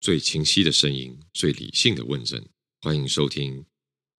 [0.00, 2.42] 最清晰的声音，最理性的问政，
[2.80, 3.66] 欢迎收听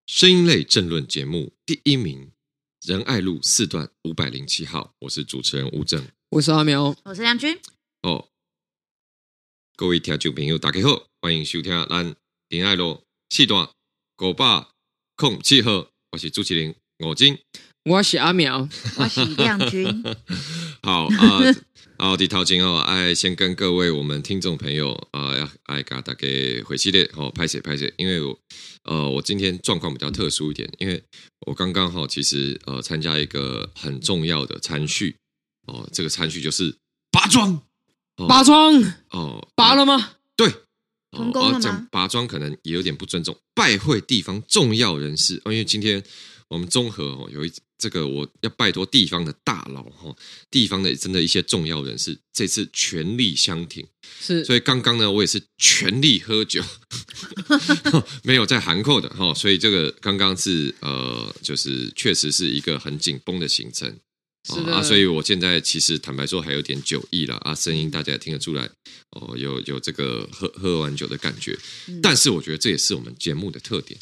[0.05, 2.31] 声音类政论节目第一名
[2.81, 4.94] 仁爱路四段五百零七号。
[4.99, 7.59] 我是主持人吴正，我是阿苗，我是梁军。
[8.04, 8.29] 哦，
[9.75, 12.16] 各位听众朋友，大家好，欢迎收听咱
[12.50, 13.68] 仁爱路四段
[14.20, 14.68] 五百
[15.18, 15.88] 零七号。
[16.12, 17.36] 我是主持人吴正。
[17.84, 20.04] 我是阿苗，我是亮君。
[20.84, 21.41] 好啊，
[21.98, 28.38] 好，的头前哦，爱先跟各位我们听众朋友啊，要爱给大家回系列哦，拍写拍写，因为我
[28.84, 31.03] 呃，我今天状况比较特殊一点，因为
[31.48, 35.16] 我刚刚好其实呃参加一个很重要的餐叙
[35.66, 36.77] 哦，这个餐叙就是
[37.11, 37.63] 拔庄，
[38.27, 40.17] 拔庄哦，拔了吗？
[40.36, 40.48] 对，
[41.17, 41.59] 成功了吗？
[41.59, 46.03] 讲拔庄可能也有点不尊重，拜会地方重要人士哦，因为今天
[46.50, 47.52] 我们综合哦有一。
[47.81, 50.16] 这个我要拜托地方的大佬哈，
[50.52, 53.84] 地方的真的一些重要人士，这次全力相挺，
[54.22, 56.63] 是，所以刚刚呢，我也是全力喝酒，
[58.22, 63.98] 没有在含扣的哈，所以这个刚刚是呃，就是确实是一个很紧绷的行程，
[64.48, 68.70] 是啊，所以我现在其实坦白说还有点酒意了啊，声音大家也听得出来
[69.09, 71.58] 哦，有有这个喝喝完酒的感觉，
[72.03, 74.00] 但是我觉得这也是我们节目的特点。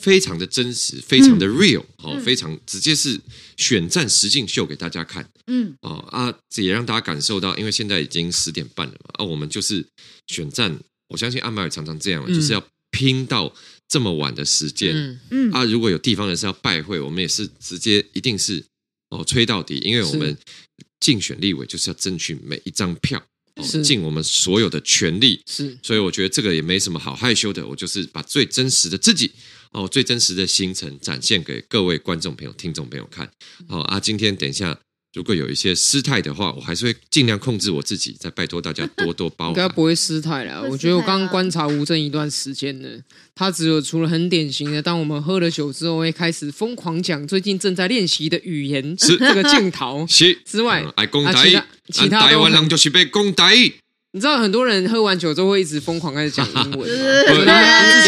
[0.00, 3.20] 非常的真实，非常的 real，哦、嗯，非常直接是
[3.58, 9.86] 选战实境秀给大家看，嗯，哦啊，这也让大家感受到，因为现在已经十点半了嘛，啊，我们就是
[10.26, 10.74] 选战，
[11.08, 13.54] 我相信阿麦尔常常这样，嗯、就是要拼到
[13.86, 15.20] 这么晚的时间，嗯。
[15.30, 18.64] 嗯，啊，如果有地方人是要拜会，我们也是直接一定是
[19.10, 20.34] 哦吹到底，因为我们
[20.98, 23.22] 竞选立委就是要争取每一张票，
[23.62, 23.82] 是。
[23.82, 29.30] 尽我们所有的全力，是，所以我觉得这个也没什么好害羞的，我就是把最真实的自己。
[29.72, 33.30] 哦，最真实的行程展现给各位观众朋友、听众朋友看。
[33.68, 34.76] 好啊，今天等一下，
[35.14, 39.54] 如果有一些失态的话，我还是会尽量控制我自己，再拜托大家多多包涵。
[39.54, 40.60] 应该不会失态啦。
[40.68, 42.88] 我觉得我刚刚观察吴正一段时间呢，
[43.34, 51.58] 他只有除了很典型的，当我们喝了酒之后，会开始疯狂讲最近正在练习的语言，是这个镜头是之外，爱公台语，
[51.92, 53.74] 其他台湾人就是被公台语。
[54.12, 56.94] 你知道很多人喝完酒之后会一直疯狂开始讲英文， 因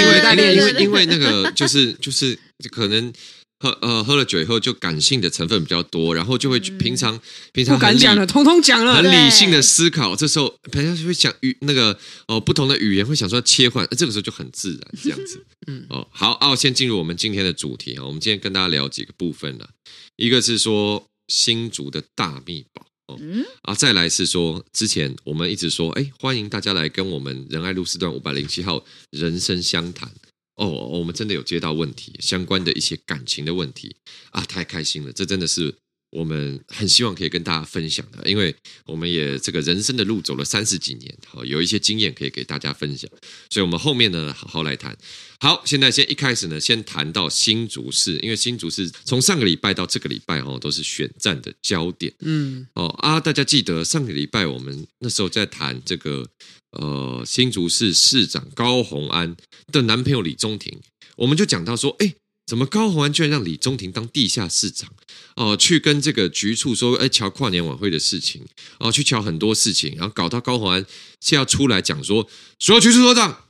[0.09, 2.37] 为因为因为那个就是就是
[2.71, 3.13] 可能
[3.61, 7.21] 喝呃喝了酒以后就感性的成分比较多，然后就会平常
[7.53, 11.97] 平常不敢讲了，通通讲了，很理性的思考，这时候平常就会讲语那个
[12.27, 15.47] 哦不同的语言会想说切换，这个时候就很自然这样子。
[15.69, 19.69] 嗯哦好啊，先进入我们今天的主题啊，我们今天跟大家聊几个部分了，
[20.17, 22.85] 一个是说新竹的大秘宝。
[23.09, 30.11] 嗯啊，再来是说，之前我们一直说，哎，欢迎大家来跟我们仁爱路四段五百零七号人生相谈。
[30.57, 33.97] 哦，我们真的有接到问题，相关的一些感情的问题
[34.31, 35.75] 啊，太开心了，这真的是。
[36.13, 43.11] 我们很希望可以跟大家分享的，因为我们也这个人生的路走了三十几年，好有一些经验可以给大家分享，
[43.49, 44.97] 所以我们后面呢好好来谈。
[45.41, 52.13] 好，现在先一开始呢，先谈到新竹市，因为新竹市从上个礼拜到这个礼拜哦，都是选战的焦点。
[52.21, 56.29] 嗯，哦啊，大家记得上个礼拜我们那时候在谈这个
[56.73, 59.35] 呃新竹市市长高虹安
[59.73, 60.79] 的男朋友李宗廷，
[61.17, 62.15] 我们就讲到说，哎。
[62.47, 64.93] 怎么高宏安居然让李宗廷当地下市长？
[65.37, 68.43] 哦，去跟这个局处说，哎，瞧跨年晚会的事情，
[68.79, 70.85] 哦，去瞧很多事情，然后搞到高宏安
[71.21, 73.45] 是要出来讲说，所有局处所长，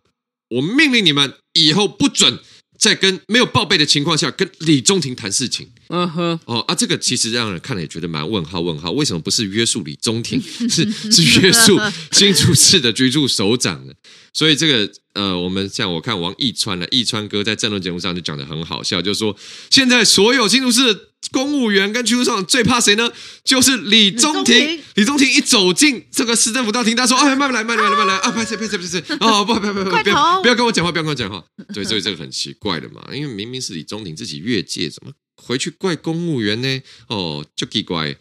[0.50, 2.38] 我命令你们以后不准。
[2.82, 11.78] 在跟没有报备的情况下跟李中廷谈事情，嗯哼，哦啊，这个其实让人看了也觉得蛮问号问号，为什么不是约束李中廷， 是 是约束
[12.10, 13.92] 新竹市的居住首长呢？
[14.32, 19.36] 所以这个呃，我们像我看王义川呢，义川哥在政论节目上就讲的很好笑，就是说
[19.70, 21.11] 现在所有新竹市。
[21.32, 23.10] 公务员跟区处长最怕谁呢？
[23.42, 24.80] 就是李宗廷。
[24.94, 28.30] 李宗廷一走进这个市政府大厅，他说：“哎，慢慢来，慢慢来，慢慢来啊！
[28.30, 28.98] 拍谢，拍谢，拍谢！
[29.20, 31.42] 哦，不，不，不，不，不要，不要跟我讲话，不要跟我讲话。
[31.72, 35.12] 对，所以这个很奇怪的嘛，因为明明是李宗廷自己越界，怎么
[35.42, 36.82] 回去怪公务员呢？
[37.08, 38.14] 哦，就奇怪。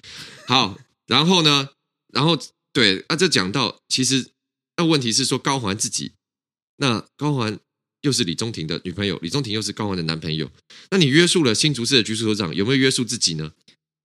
[0.47, 1.67] 好，然后呢，
[2.13, 2.39] 然后
[2.71, 4.31] 对啊，这讲到其实
[4.77, 6.13] 那问题是说高环自己，
[6.77, 7.59] 那高虹安。
[8.01, 10.49] 又是李宗廷的女朋友，李宗廷又是高虹安的男朋友。
[10.89, 13.51] 那你约束了新竹市的局处首长，有没有约束自己呢？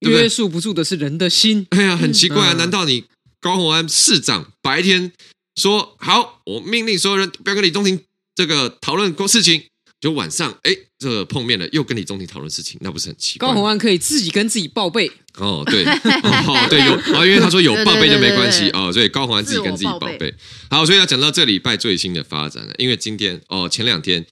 [0.00, 1.66] 对对，约束不住的是人的心。
[1.70, 2.52] 哎呀，很奇怪啊！
[2.54, 3.04] 嗯、难道你
[3.40, 5.12] 高虹安市长白天
[5.54, 8.00] 说好，我命令所有人不要跟李宗廷
[8.34, 9.64] 这个讨论过事情？
[10.06, 13.48] 就晚上，哎，这个碰面了，又跟李宗廷讨论事情，那不是很奇怪？
[13.48, 20.32] 高洪安可以自己跟自己报备哦，对，哦，对，有啊，因为他说有报备就没关系哦，所以高洪安自己跟自己报备。
[20.70, 24.24] 好，所以要讲到这礼拜最新的发展了，因为今天哦，前两天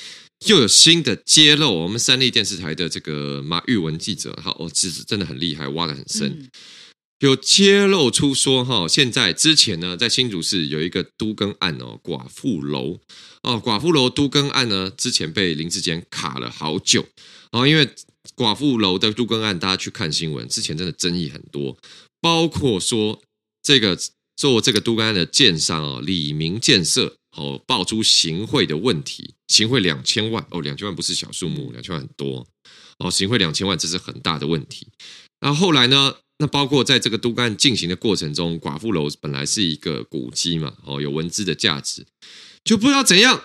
[0.46, 6.28] 又有新的揭露，我们三立电视台的这个马玉文记者，好，哦，其实真的很厉害，挖的很深。
[6.28, 6.48] 嗯
[7.24, 13.00] 有揭露出说哈，现在之前呢，在新竹市有一个都更案哦，寡妇楼
[13.42, 17.06] 哦，寡妇楼都更案呢，之前被林志坚卡了好久
[17.50, 17.88] 哦，因为
[18.36, 21.74] 寡妇楼的都更案，大家去看新闻，之前真的争议很多，
[22.20, 23.18] 包括说
[23.62, 23.98] 这个
[24.36, 32.46] 做这个都更案的建商哦，李明建设哦，爆出行贿的问题，行贿两千万哦，两千万不是小数目，两千万很多
[32.98, 34.88] 哦，行贿两千万，这是很大的问题。
[35.40, 36.16] 然后后来呢？
[36.38, 42.06] 那包括在这个都干进行的过程中，寡妇楼本来是一个古迹嘛，哦，有文字的价值，
[42.64, 43.44] 就不知道怎样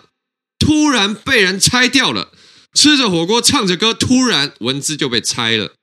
[0.57, 2.31] 突然被人拆掉了。
[2.73, 5.73] 吃着火锅，唱着歌，突然文字就被拆了。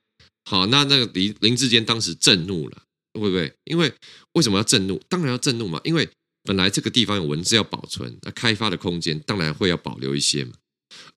[0.45, 2.83] 好，那那个林林志坚当时震怒了，
[3.15, 3.53] 会不会？
[3.65, 3.93] 因为
[4.35, 5.01] 为什么要震怒？
[5.09, 6.09] 当然要震怒嘛，因为
[6.45, 10.53] 本来这个地方有文字要保存，那开发的空间当然会要保留一些嘛。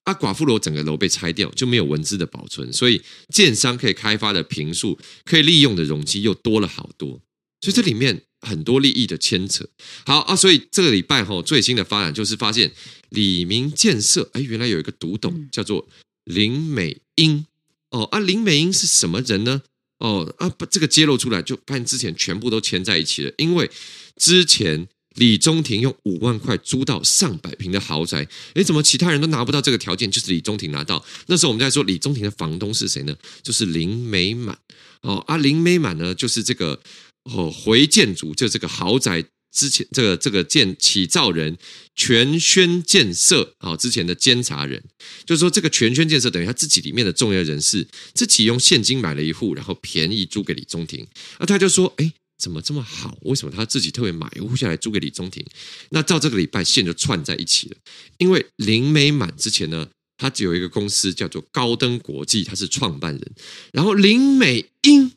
[0.04, 7.20] 啊，寡妇楼整个楼被拆掉，就没有文字的保存，所以建商可以开发的坪数，可以利用的容积又多了好多，
[7.60, 9.68] 所以这里面很多利益的牵扯。
[10.06, 12.72] 好啊，所以这个礼拜哈最新的发展就是发现
[13.10, 15.86] 李明建设，哎，原来有一个独董叫做
[16.24, 17.44] 林美英
[17.90, 19.62] 哦啊，林美英是什么人呢？
[19.98, 23.70] 哦啊，把这个揭露出来，就发现之前全部都牵在一起了，因为
[24.16, 24.88] 之前。
[25.16, 31.04] 李中庭用五万块租到上百平的豪宅，诶，怎么其他人都拿不到这个条件，就是李中庭拿到？
[31.26, 33.16] 那时候我们在说李中庭的房东是谁呢？
[33.42, 34.56] 就是林美满
[35.02, 36.80] 哦，啊，林美满呢，就是这个
[37.24, 41.58] 哦回建筑，就这个豪宅之前这个这个建起造人
[41.96, 44.80] 全轩建设啊，之前的监察人，
[45.26, 47.84] 就是说这个全轩建设等于他自己里面的重要人士，
[48.14, 51.04] 自己用现金买了一户，然后便宜租给李中庭，
[51.40, 52.12] 那他就说，诶。
[52.40, 53.16] 怎么这么好？
[53.22, 55.44] 为什么他自己特别买一户下来租给李宗廷？
[55.90, 57.76] 那照这个礼拜线就串在一起了。
[58.16, 63.32] 因为林美满之前呢，他只有一个公司叫做高登国际，他是创办人。
[63.72, 65.12] 然后林美英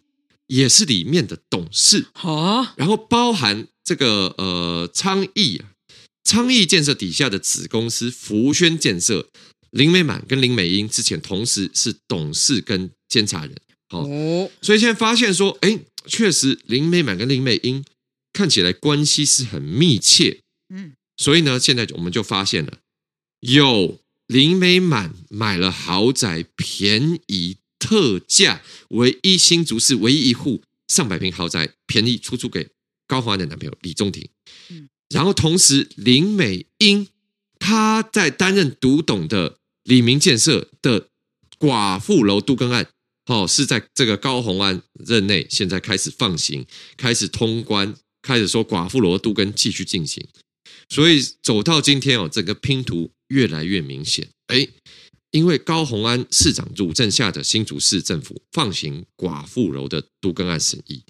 [0.47, 2.07] 也是里面的董事。
[2.13, 5.71] 好，然后包含这个呃昌邑啊，
[6.23, 9.29] 昌邑建设底下的子公司福轩建设，
[9.71, 13.55] 林美满跟林美英之前同时是董事跟监察人。
[13.89, 15.79] 哦，所以现在发现说，哎。
[16.05, 17.81] 确实，林美满跟林美英
[18.33, 22.79] 看起来关系是很密切，嗯，所以呢，现在我们就发现了，
[23.39, 32.67] 有林美满买了豪宅，便宜特价，唯一新竹市唯一一户上百平豪宅，便宜出租给
[33.07, 34.27] 高华的男朋友李中庭，
[34.71, 37.07] 嗯，然后同时林美英
[37.59, 41.07] 她在担任独董的李明建设的
[41.57, 42.89] 寡妇楼都更案。
[43.27, 46.65] 哦，是在这个高虹安任内，现在开始放行，
[46.97, 50.27] 开始通关，开始说寡妇楼都更继续进行，
[50.89, 54.27] 所以走到今天哦，整个拼图越来越明显。
[54.47, 54.67] 哎，
[55.31, 61.01] 因为高虹安市长主政下的新竹市政府放行寡妇楼的都更案审议，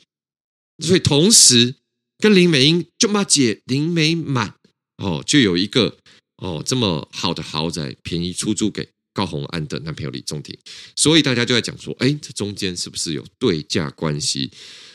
[0.84, 1.76] 所以同时
[2.20, 4.54] 跟林美英舅妈姐林美满
[4.98, 5.98] 哦，就有一个
[6.38, 8.88] 哦这么好的豪宅便宜出租给。
[9.14, 10.58] 高红安的男朋友李仲廷，
[10.96, 14.52] 所以大家就在讲说，哎，这中间是不是有对价关系？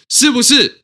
[0.09, 0.83] 是不是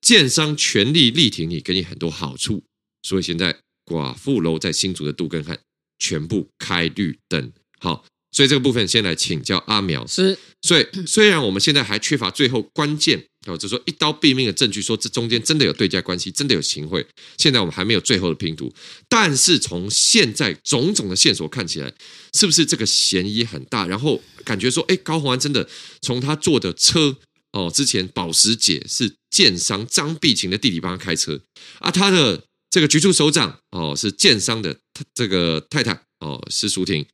[0.00, 2.62] 建商全力力挺你，给你很多好处？
[3.02, 5.58] 所以现在寡妇楼在新竹的杜根汉
[5.98, 7.52] 全部开绿灯。
[7.78, 8.04] 好，
[8.34, 10.06] 所以这个部分先来请教阿苗。
[10.06, 13.24] 是，所以虽然我们现在还缺乏最后关键。
[13.46, 17.06] 哦，就说一刀毙命的证据，说这中间真的有对价关系，真的有行贿。
[17.36, 18.72] 现在我们还没有最后的拼图，
[19.06, 21.92] 但是从现在种种的线索看起来，
[22.32, 23.86] 是不是这个嫌疑很大？
[23.86, 25.68] 然后感觉说，哎，高虹安真的
[26.00, 27.14] 从他坐的车
[27.52, 31.38] 哦，之前保时捷是建商张碧琴的弟弟帮他开车
[31.80, 34.74] 啊，他的这个局处首长哦是建商的
[35.12, 37.04] 这个太太哦施淑婷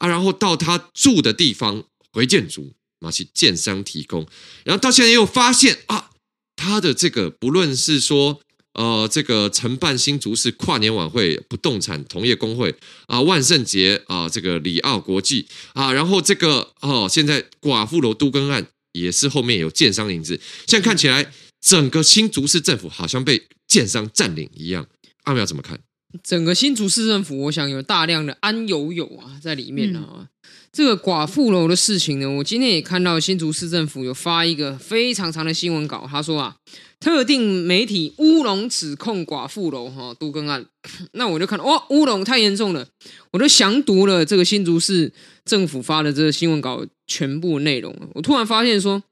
[0.00, 2.72] 啊，然后到他住的地方回建筑。
[3.02, 4.26] 马其建商提供，
[4.62, 6.10] 然后到现在又发现啊，
[6.54, 8.42] 他的这个不论是说
[8.74, 12.74] 呃这个承办新竹市跨年晚会不动产同业公会
[13.06, 24.86] 啊，万圣节啊，这个里奥国际啊，然后这个哦，现在寡妇楼都更案也是后面有建商影子，现在看起来整个新竹市政府好像被建商占领一样，
[25.24, 25.80] 阿苗怎么看？
[26.22, 30.06] 整个新竹市政府，我想有大量的安友友啊在里面啊。
[30.18, 30.28] 嗯。
[30.72, 36.54] 这个寡妇楼的事情呢，我今天也看到新竹市政府有发一个非常长的新闻稿，他说啊，
[37.00, 40.64] 特定媒体乌龙指控寡妇楼哈杜更案，
[41.14, 42.86] 那我就看哇，乌龙太严重了，
[43.32, 45.12] 我就详读了这个新竹市
[45.44, 49.02] 政府发的这个新闻稿全部内容，我突然发现说，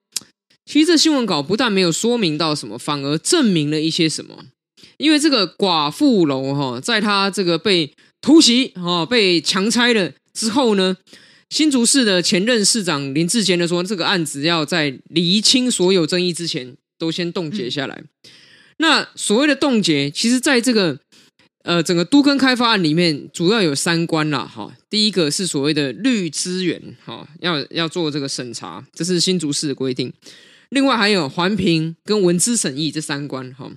[0.65, 4.45] 其实这新闻稿不但没有说明到什么，反而证明了一些什么，
[4.99, 10.97] 因为这个寡妇楼哈，在他这个被突袭哈被强拆了之后呢。
[11.51, 17.95] 新竹市的前任市长林志坚的说：“这个案子要在厘清所有争议之前，都先冻结下来。
[18.05, 18.31] 嗯、
[18.77, 20.99] 那所谓的冻结，其实在这个
[21.63, 24.41] 呃整个都更开发案里面，主要有三关啦。
[24.41, 24.71] 哈。
[24.91, 30.13] 第一个是所谓的绿资源，哈，要要做这个审查，这是新竹市的规定。
[30.69, 33.73] 另外还有环评跟文资审议这三关，哈。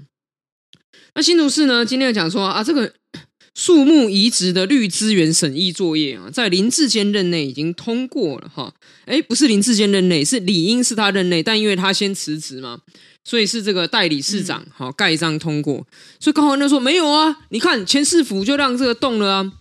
[1.15, 2.93] 那新竹市呢，今天讲说啊，这个。
[3.53, 8.73] 树木移植的绿资源审议作业啊，在林志坚任内已经通过了哈。
[9.03, 12.79] 哎，不是林志坚任内，是理应是他任内，但因为他先辞职嘛，
[13.25, 15.85] 所以是这个代理市长好盖章通过。
[16.17, 19.51] 所以高虹安就说没有啊，你看前市府就让这个动了啊。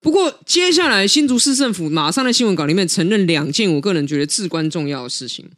[0.00, 5.48] 不过接下来新竹市政府马上在新闻稿里面承认两件我个人觉得至关重要的事情。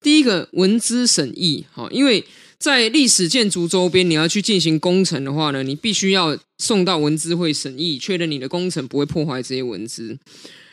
[0.00, 2.24] 第一个文资审议，好，因为。
[2.58, 10.18] 在历史建筑周边，你要去进行工程的话呢，你必须要送到文资会审议，确认你的工程不会破坏这些文资。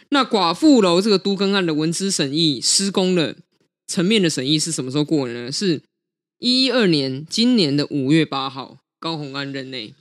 [0.10, 3.36] 那寡妇楼这个都更案的文资审议施工的
[3.88, 5.52] 层面的审议是什么时候过呢？
[5.52, 5.82] 是
[6.40, 9.94] 一一二年，今年的五月八号，高虹安任内。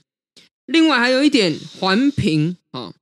[0.67, 2.95] 另外还有一点环评啊，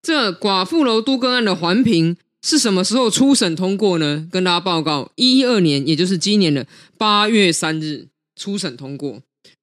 [0.00, 4.28] 这寡妇楼都更案的环评是什么时候初审通过呢？
[4.30, 6.66] 跟大家报告，一一二年，也就是今年的
[6.96, 8.06] 八月三日。
[8.38, 9.20] 初审通过，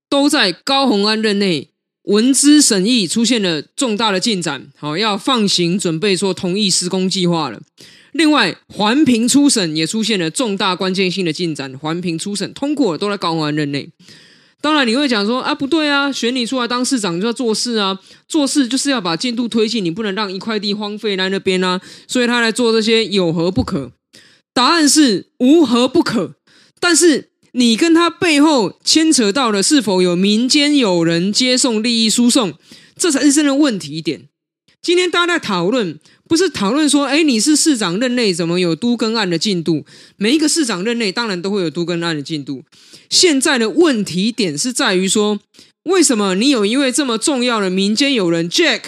[0.10, 1.70] 都在高虹安任内，
[2.04, 7.62] 文资审议出现了重大的进展，好，要放行准备说同意施工计划了。
[8.12, 13.90] 另外，环评初审也出现了重大关键性的进展，环评初审通过了，都在高虹安任内。
[14.62, 21.82] 当然，你会讲说啊，不对啊，选你出来当市长就要做事啊，做事就是要把进度推进，你不能让一块地荒废在那边啊。
[22.08, 23.92] 所以他来做这些有何不可？
[24.54, 26.36] 答案是无何不可，
[26.80, 27.32] 但是。
[27.58, 32.54] 你跟他背后牵扯到的是否有民间有人接送利益输送，
[32.98, 34.28] 这才是真的问题点。
[34.82, 35.98] 今天大家在讨论，
[36.28, 39.86] 不是讨论说，哎，你是市长任内怎么有都更案的进度？
[40.18, 42.64] 每一个市长任内当然都会有都更案的进度。
[43.10, 45.40] 现在的问题点是在于说，
[45.84, 48.82] 为什么你有一位这么重要的民间友人 Jack，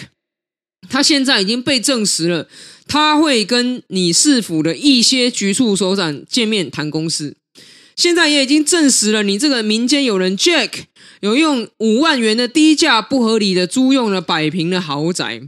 [0.89, 2.49] 他现在已经被证实了，
[2.85, 7.37] 他会跟你市府的一些局处首长见面谈公事。
[7.97, 10.83] 现在也已经证实了，你这个民间有人 Jack
[11.21, 15.41] 有用五万元的低价不合理的租用了百平的豪宅。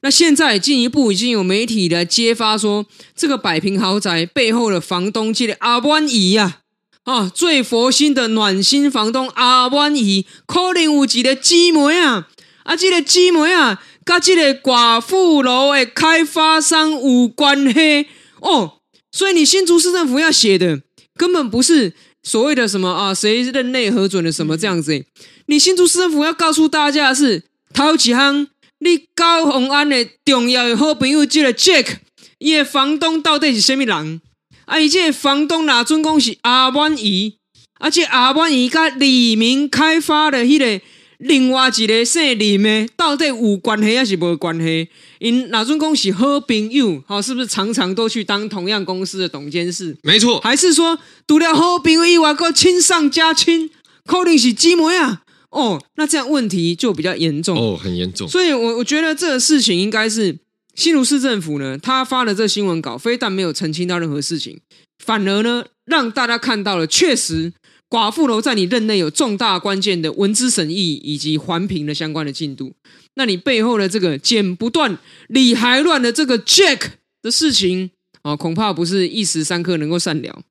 [0.00, 6.60] 那现在进一步已经有媒体来揭发说，这个百平豪宅背后的房东即个阿万姨呀，
[7.04, 12.28] 啊，最佛心的暖心房东阿万姨，可能有一个姊妹啊，
[12.64, 18.06] 啊，这个姊妹啊，跟这个寡妇楼的开发商有关系
[18.40, 18.78] 哦。
[19.12, 20.80] 所以你新竹市政府要写的。
[21.20, 25.04] 根本不是所谓的什么啊，谁任内核准的什么这样子。
[25.48, 27.42] 你新竹市政府要告诉大家的是，
[27.74, 28.48] 头几行
[28.78, 31.98] 你高红安的重要的好朋友这个 Jack，
[32.38, 34.22] 伊的房东到底是什么人？
[34.64, 37.36] 啊，伊这个房东哪准讲是阿万姨，
[37.78, 40.80] 而且阿万姨跟李明开发的迄个。
[41.20, 44.88] 另外一个姓林的，到底有关系还是无关系？
[45.18, 47.02] 因哪种公司好朋友？
[47.06, 49.94] 好，是不是常常都去当同样公司的董监事？
[50.02, 50.98] 没错，还是说
[51.28, 53.68] 除了好朋友以外，还亲上加亲，
[54.06, 55.22] 可能是姊妹啊？
[55.50, 58.26] 哦，那这样问题就比较严重哦，很严重。
[58.26, 60.38] 所以我我觉得这个事情应该是
[60.74, 64.58] 新竹市政府呢，他发了这新闻稿，非但没有澄清到任何事情，
[65.04, 67.52] 反而呢让大家看到了确实。
[67.90, 72.72] 寡妇楼在你任内有重大关键的文字审议以及环评的相关的进度，
[73.14, 77.90] 那你背后的这个剪不断理还乱的这个 Jack 的事情
[78.22, 80.42] 啊，恐怕不是一时三刻能够善了。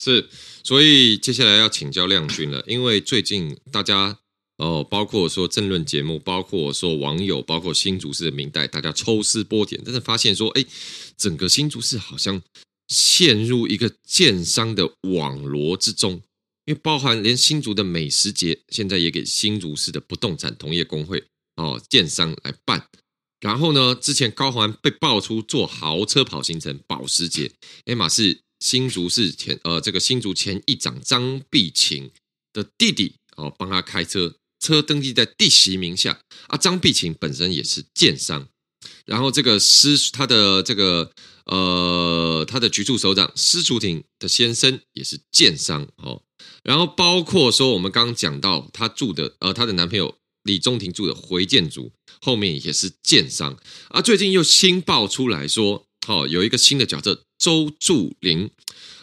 [0.00, 0.28] 是，
[0.64, 4.18] 所以接下来要请教亮君了，因为最近大家
[4.58, 10.64] 哦，包括说政论节目，包括说网友，包括新竹市的民代，大家抽丝剥茧，真的发现说，哎，
[11.16, 12.42] 整个新竹市好像。
[12.88, 16.22] 陷入一个建商的网罗之中，
[16.66, 21.24] 因为包含连新竹的美食节，现在也给新竹市的不动产同业公会
[21.56, 22.86] 哦建商来办。
[23.40, 27.50] 然后呢，之前高虹安被爆出坐豪车跑行程保时捷，
[27.86, 32.10] 哎嘛是新竹市前呃这个新竹前议长张碧琴
[32.52, 36.56] 的弟弟哦帮他开车，车登记在弟媳名下啊。
[36.56, 38.48] 张碧琴本身也是建商，
[39.04, 41.10] 然后这个师他的这个。
[41.46, 46.22] 呃，他的局处首长施竹廷的先生也是建商哦，
[46.62, 53.56] 然后包括说我们刚讲到他住的呃，他的男朋友李中廷住的回建筑后面也是建商
[53.90, 58.50] 啊，最近又新爆出来说，哦，有一个新的角色周助林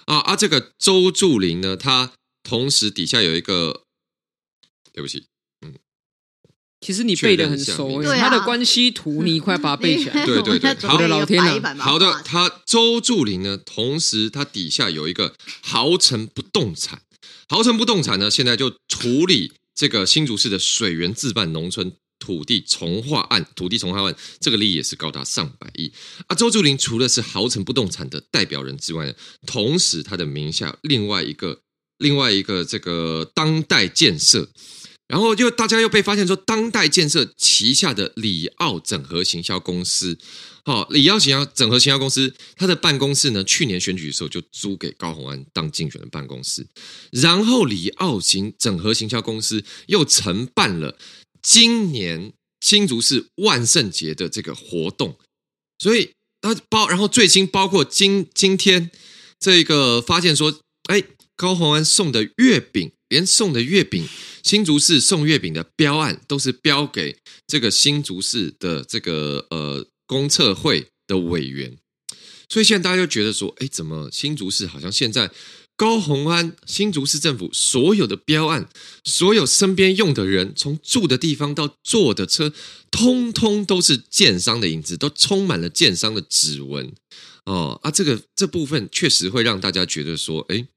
[0.06, 3.86] 啊啊，这个周助林呢，他同时底下有一个，
[4.92, 5.28] 对不起。
[6.84, 10.24] 其实你背的很熟，欸，他的关系图你快把它背起来。
[10.28, 17.02] 对对对，好的老天呐， 好的，他周助理呢，同时他底下有一个豪城不动产
[17.48, 25.92] 豪城不动产呢，现在就处理这个新竹市的水源自办农村土地重划案，土地重划案这个利益也是高达上百亿。
[26.28, 29.14] 啊，周助林除了是豪城不动产的代表人之外呢，
[29.48, 31.60] 同时他的名下另外一个
[32.00, 34.50] 另外一个这个当代建设。
[35.14, 40.18] 然后就大家又被发现说，当代建设旗下的里奥整合行销公司，
[40.66, 46.66] 好，里奥行销整合行销公司，它的办公室呢，去年选举的时候就租给高虹安当竞选的办公室。
[47.12, 50.98] 然后里奥行整合行销公司又承办了
[51.44, 55.16] 今年新竹市万圣节的这个活动，
[55.78, 56.10] 所以
[56.42, 58.90] 它包，然后最新包括今今天
[59.40, 61.04] 这个发现说，哎，
[61.36, 64.04] 高虹安送的月饼，连送的月饼。
[64.44, 67.16] 新竹市送月饼的标案都是标给
[67.48, 71.78] 这个新竹市的这个呃公测会的委员，
[72.50, 75.32] 所以现在大家就觉得说，哎，怎么新竹市好像现在
[75.78, 78.68] 高虹安新竹市政府所有的标案，
[79.06, 82.52] 所有身边用的人，从住的地方到坐的车，
[82.92, 86.92] 通通都是建商的影子，都充满了建商的指纹
[87.46, 90.68] 哦啊，这个这部分确实会让大家觉得说，哎。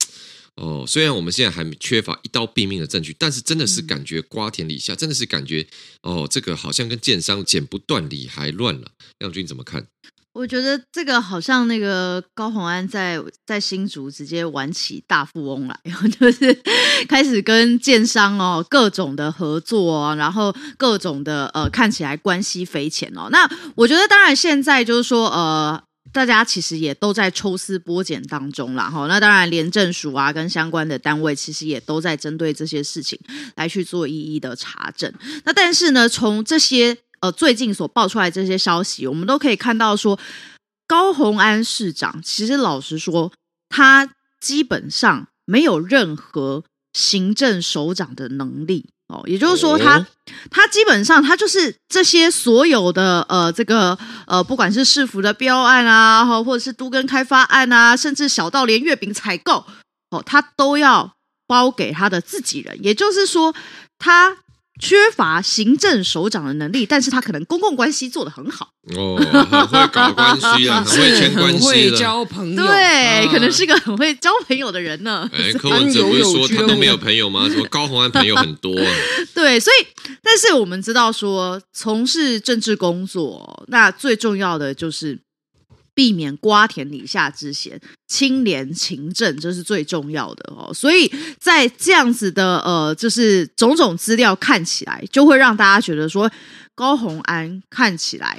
[0.57, 5.67] 哦，虽然我们现在还缺乏一刀毙命的证据，但是真的是感觉瓜田李下，真的是感觉
[6.03, 8.89] 哦，这个好像跟建商剪不断理还乱了。
[9.19, 9.87] 亮君怎么看？
[10.33, 15.81] 我觉得这个好像那个高洪安在在新竹直接玩起大富翁来，
[16.19, 16.59] 就是
[17.09, 23.29] 开始跟建商哦各种的合作哦，然后各种的呃看起来关系匪浅哦。
[23.31, 25.83] 那我觉得当然现在就是说呃。
[26.13, 29.07] 大家其实也都在抽丝剥茧当中啦，哈。
[29.07, 33.19] 那当然，廉政署啊，跟相关的单位其实也都在针对这些事情
[33.57, 35.13] 来去做一一的查证。
[35.45, 40.19] 那但是呢，从这些呃最近所爆出来这些消息，我们都可以看到说，
[40.87, 43.33] 高虹安市长其实老实说，
[43.69, 48.91] 他基本上没有任何行政首长的能力。
[49.09, 50.05] 哦，也就是说他，
[50.51, 53.97] 他、基本上他就是这些所有的呃，这个
[54.27, 59.65] 呃，不管是市府的标案啊，或者是都跟开发案啊，甚至小到连月饼采购，
[60.11, 61.13] 哦，他都要
[61.47, 62.79] 包给他的自己人。
[62.83, 63.55] 也就是说，
[63.99, 64.39] 他。
[64.79, 69.17] 缺乏行政首长的能力，但是他可能公共关系做得很好哦，
[69.51, 75.29] 很会搞关系啊， 很会牵关系，很会交朋友，对，啊、可能是个很会交朋友的人呢。
[75.33, 77.49] 哎， 柯文哲不是说他都没有朋友吗？
[77.51, 78.93] 什么高虹安朋友很多啊？
[79.35, 79.87] 对，所以，
[80.23, 85.19] 但是我们知道说，从事政治工作，那最重要的就是。
[85.97, 90.73] 避免瓜田李下之嫌，清廉勤政，这是最重要的哦。
[90.73, 96.31] 所以在这样子的呃，就是种种资料看起来，就会让大家觉得说，
[96.75, 98.39] 高宏安看起来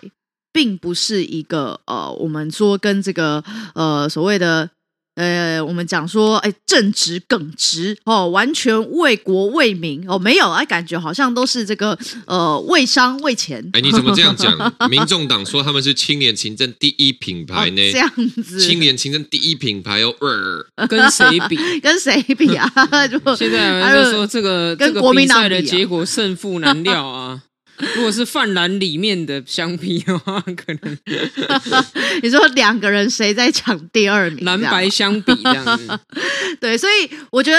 [0.53, 3.43] 并不是一个呃，我们说跟这个
[3.73, 4.69] 呃所谓的。
[5.17, 13.67] 呃，我们讲说，哎，正直耿直哦，完全为国为民哦，没有，哎，感觉好像都是这个呃为商为钱。
[13.73, 14.55] 哎，你怎么这样讲？
[14.89, 17.81] 民众党说他们是青年勤政第一品牌呢？
[17.81, 18.09] 哦、这样
[18.43, 20.13] 子，青年勤政第一品牌哦，
[20.75, 21.57] 呃、跟谁比？
[21.81, 22.71] 跟谁比啊？
[23.35, 27.41] 现在就说这个跟国民党的结果胜负难料啊。
[27.95, 30.97] 如果是泛蓝里面的相比的话， 可能
[32.23, 34.43] 你说两个人谁在抢第二名？
[34.45, 35.99] 蓝白相比这样子，
[36.59, 37.57] 对，所以我觉得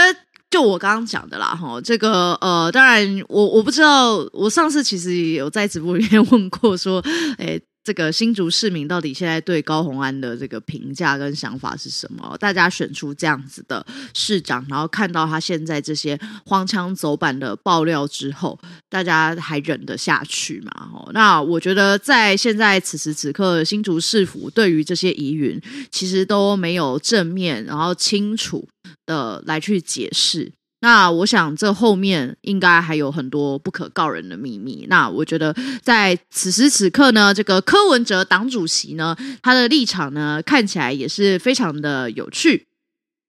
[0.51, 7.01] 就我刚刚讲的啦，哈，这个呃，当然我我不知道，我上次其实也有在直播里面问过说，
[7.39, 7.61] 诶。
[7.89, 12.37] 这个新竹市民到底现在对高虹安的这个评价跟想法是什么？
[12.39, 20.91] 大家选出这样子的市长，然后看到他现在这些荒腔走板的爆料之后，大家还忍得下去吗？
[20.93, 25.59] 哦，那我觉得在现在此时此刻，新竹市府对于这些疑云，
[25.91, 28.69] 其实都没有正面然后清楚
[29.07, 30.53] 的来去解释。
[30.81, 34.87] 那我想，这后面应该还有很多不可告人的秘密。
[34.89, 42.67] 那我觉得，在此时此刻呢，这个柯文哲党主席呢，他的立场呢，看起来也是非常的有趣。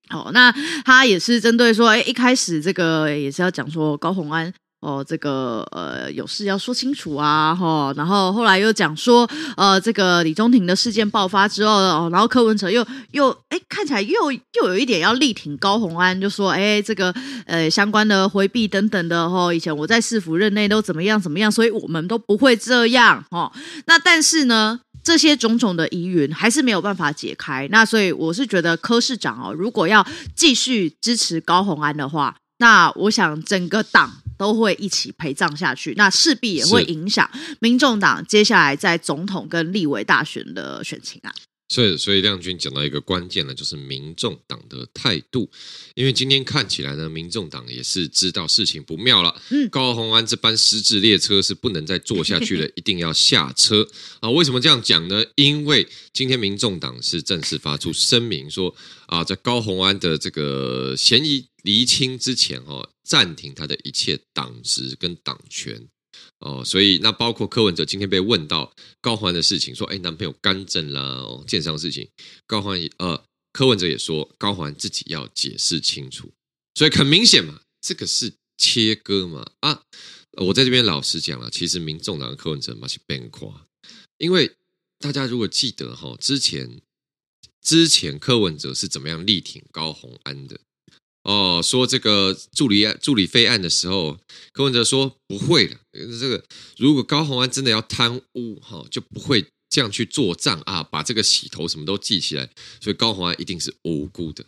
[0.08, 0.52] 好，那
[0.84, 4.52] 他也是针对说，哎，一开始这个也是要讲说高虹安。
[4.80, 17.14] 哦，这个呃，有事要说清楚啊，哈、哦，然后后来又讲说，呃，这个李宗廷的事件爆发之后，哦，然后柯文哲又又哎，看起来又又有一点要力挺高虹安，就说，哎，这个
[17.44, 23.52] 呃相关的回避等等的，哈、哦，以前我在市府任内都怎么样怎么样，所以我们都不会这样，哈、哦，
[23.84, 34.19] 那但是呢，这些种种的疑云还是没有办法解开，那所以我是觉得柯市长哦，如果要继续支持高虹安的话，那我想整个党。
[34.40, 41.34] 都会一起陪葬下去，那势必也会影响民众党接下来在总统跟立委大选的选情啊。
[41.68, 45.48] 所以，所以亮君讲到一个关键呢，就是民众党的态度。
[45.94, 49.40] 因为今天看起来呢，民众党也是知道事情不妙了。
[49.50, 53.86] 嗯，高虹安这班失智列车是不能再坐下去了， 一定要下车
[54.18, 54.28] 啊！
[54.30, 55.22] 为什么这样讲呢？
[55.36, 58.74] 因为今天民众党是正式发出声明说
[59.06, 65.88] 啊，在高虹安的这个嫌疑厘清之前，哦，暂停他的一切党职跟党权。
[66.40, 72.08] 哦，所以那包括柯文哲今天被问到高虹安的事情，说，哎，男朋友干政啦，哦，建商事情，
[72.46, 76.30] 高虹安呃，柯文哲也说，高虹安自己要解释清楚，
[76.74, 79.82] 所以很明显嘛，这个是切割嘛，啊，
[80.32, 83.66] 我在这边老实讲了，其实民众党柯文哲嘛是变夸，
[84.18, 84.56] 因为
[84.98, 86.80] 大家如果记得哈，之前
[87.62, 90.60] 之前柯文哲是怎么样力挺高虹安的。
[91.22, 94.18] 哦，说这个助理案助理费案的时候，
[94.52, 95.76] 柯文哲说不会的。
[96.18, 96.42] 这个
[96.78, 102.48] 如果高虹安真的要贪污，哈，就不会这样去做账啊，把这个洗头什么都记起来。
[102.80, 104.44] 所以高虹安一定是无辜的。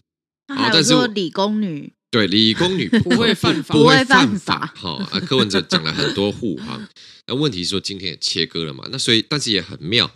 [0.54, 4.72] 好，但是说理工女对理工女不会犯法，不会犯法。
[4.74, 6.88] 好啊，柯文哲讲了很多护航，
[7.28, 8.88] 那问题是说今天也切割了嘛？
[8.90, 10.10] 那所以但是也很妙。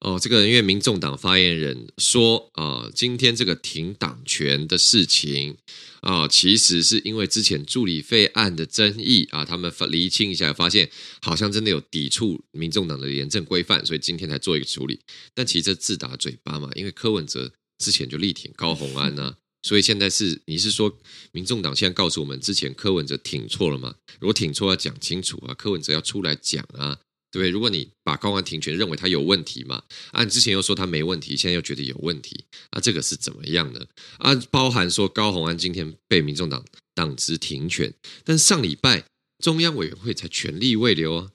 [0.00, 5.58] 哦，这个因为民众党发言人说，啊、呃，今天这个停党权的事情
[6.00, 14.98] 啊、呃，其实是因为之前助理费案的争议啊，他们厘清一下，发现好像真的有抵触民众党的廉政规范，所以今天才做一个处理。
[15.34, 20.98] 但其实这自打嘴巴嘛，因为柯文哲之前就力挺高虹安呢、啊，所以现在是你是说
[21.32, 23.94] 民众党现在告诉我们，之前柯文哲挺错了吗？
[24.18, 26.98] 如果挺错，要讲清楚啊，柯文哲要出来讲啊。
[27.30, 33.86] 对，如果你把高虹安停权认为他有问题嘛，啊，你之前又说他没问题，现在又觉得有问题，啊，这个是怎么样呢？
[34.18, 36.64] 啊，包含说高宏安今天被民众党
[36.94, 39.04] 党职停权，但上礼拜
[39.38, 41.30] 中央委员会才权力未留啊，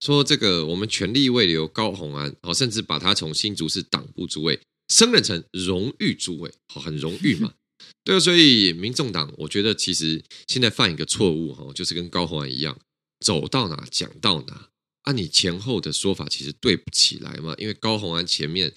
[0.00, 7.54] 说这个我们权力未留高宏安，哦，甚至把他从新竹市党部主委升任成荣誉主委，好，很荣誉嘛。
[8.04, 12.78] 对啊，所以民众党我觉得其实现在犯一个错误哈，就是跟高宏安一样，
[13.24, 14.67] 走到哪讲到哪。
[15.08, 17.54] 那、你前后的说法其实对不起来嘛？
[17.56, 18.74] 因为高虹安前面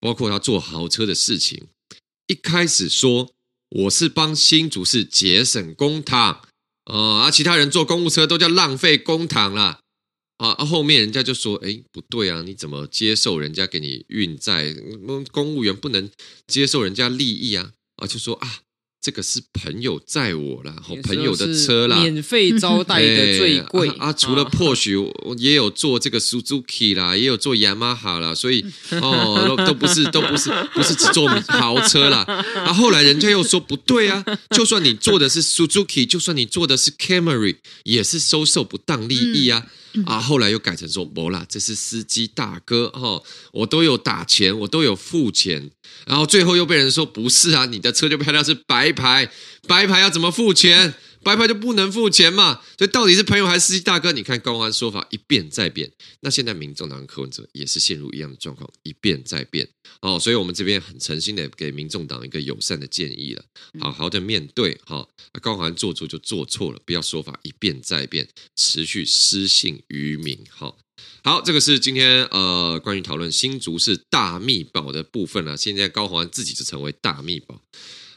[0.00, 1.66] 包括他坐豪车的事情，
[2.28, 3.34] 一开始说
[3.68, 6.42] 我是帮新竹市节省公帑，啊、
[6.84, 9.80] 呃，而其他人坐公务车都叫浪费公帑啦。
[10.38, 14.74] 啊，后面人家就说，哎，不对啊，你怎么接受人家给你运载？
[15.30, 16.10] 公务员不能
[16.46, 17.72] 接受人家利益啊？
[17.96, 18.62] 啊，就说啊。
[19.06, 24.12] 这个是朋友载我啦，朋友的车啦，免费招待的 最贵啊，啊！
[24.12, 28.64] 除了 Porsche，我也有做这个 Suzuki 啦，也有做 Yamaha 啦，所以
[29.00, 32.24] 哦，都都不是，都不是，不是只做豪车啦。
[32.56, 39.66] 啊，后来人家又说不对啊，就算你做的是 Suzuki，就算你做的是 Camry，也是收受不当利益啊。
[40.04, 45.70] 啊，后来又改成说不啦，这是司机大哥哈，我都有打钱，我都有付钱，
[46.06, 49.30] 然后最后又被人说不是啊，你的车就漂亮是白牌，
[49.66, 50.94] 白牌要怎么付钱？
[51.26, 52.62] 白牌就不能付钱嘛？
[52.78, 54.12] 所以到底是朋友还是司机大哥？
[54.12, 59.68] 你看高虹安说法一变再变，那现在民众党柯文哲也是陷入一样的状况，一变再变
[60.00, 60.20] 哦。
[60.20, 63.44] 所以我们这边很诚心的给民众党一个友善的建议了，
[63.80, 65.04] 好好的面对哈。
[65.42, 70.38] 高虹安做错就做错了，不要说法一变再变，持续失信于民。
[70.48, 70.78] 好，
[71.24, 75.56] 好，这个是今天呃关于讨论新竹市大秘宝的部分了。
[75.56, 77.60] 现在高宏安自己就成为大秘宝。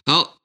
[0.06, 0.38] 好。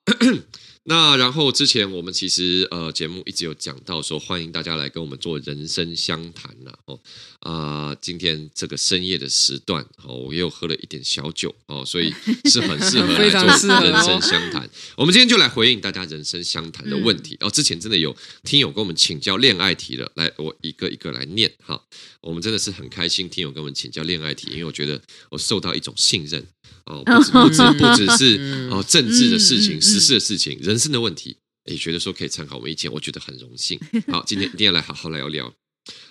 [0.87, 7.01] 那然后之前我们其实呃节目一直有讲到说，欢迎大家来跟我们做人生相谈呐哦。
[7.45, 12.13] 啊，今天这个深夜的时段哦，我又喝了一点小酒哦， 所以
[12.47, 13.41] 是很适合来做
[13.81, 14.69] 人生相谈。
[14.97, 17.51] 我们今天就来回应大家人生相谈的问题哦。
[17.51, 21.81] 之前真的有听友跟我们请教恋爱题了，来我一个一个来念哈。
[22.23, 26.43] 我们真的是很开心，听友跟我们请教恋爱题，因为我觉得我受到一种信任。
[26.87, 33.79] 哦，不只不只 不只是哦政治的事情、时事的事情、人生的问题，也觉得说可以参考我们意见，我觉得很荣幸。
[34.09, 35.53] 好，今天一定要来好好聊聊。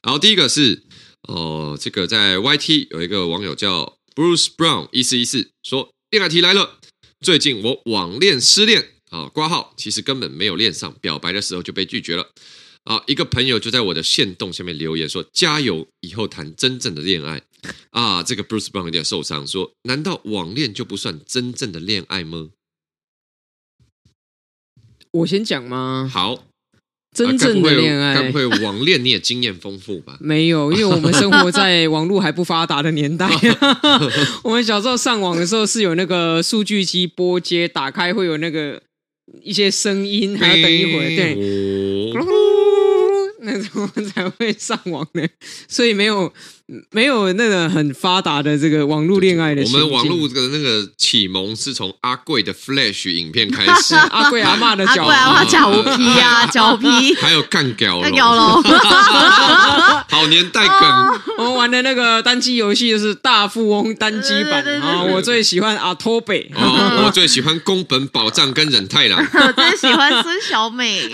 [0.02, 0.84] 好，第一个是
[1.28, 6.80] 哦，这个在 YT 有一个网友叫 Bruce Brown 一四一四说，恋爱题来了。
[7.22, 12.30] 最近我网恋失恋啊，挂号其实根本没有恋上，表白的时候就被拒绝了。
[12.84, 17.42] 啊，一个朋友就在我的线动下面留言说：“加油，以后谈真正的恋爱。”
[17.92, 22.50] 啊，这个 Bruce Brown 有点受伤，说：“难道网恋就不算真正的恋爱吗？”
[25.12, 26.10] 我先讲吗？
[26.12, 26.44] 好，
[27.14, 30.18] 真正的恋爱，该不会网恋你也经验丰富吧？
[30.22, 33.30] 没有，因为我们生活在网络还不发达的年代。
[34.44, 38.82] 我们小时候上网的时候是有那个数据机拨接，打开会有那个
[39.42, 42.14] 一些声音，还要等一会儿，对。
[43.46, 45.30] 那时候才会上网的，
[45.68, 46.32] 所以没有
[46.92, 49.62] 没有那个很发达的这个网络恋爱的。
[49.64, 58.64] 我们网络的那个启蒙是从阿贵的 Flash 影片开始， 阿贵阿妈的脚，阿贵阿嬷脚皮啊， 脚皮，还有干屌干屌龙，
[60.08, 61.20] 好年代梗。
[61.38, 71.10] 我们玩的那个单机游戏就是大富翁单机版啊，我最喜欢阿托北，我最喜欢宫本宝藏跟忍太郎，我最喜欢孙小美，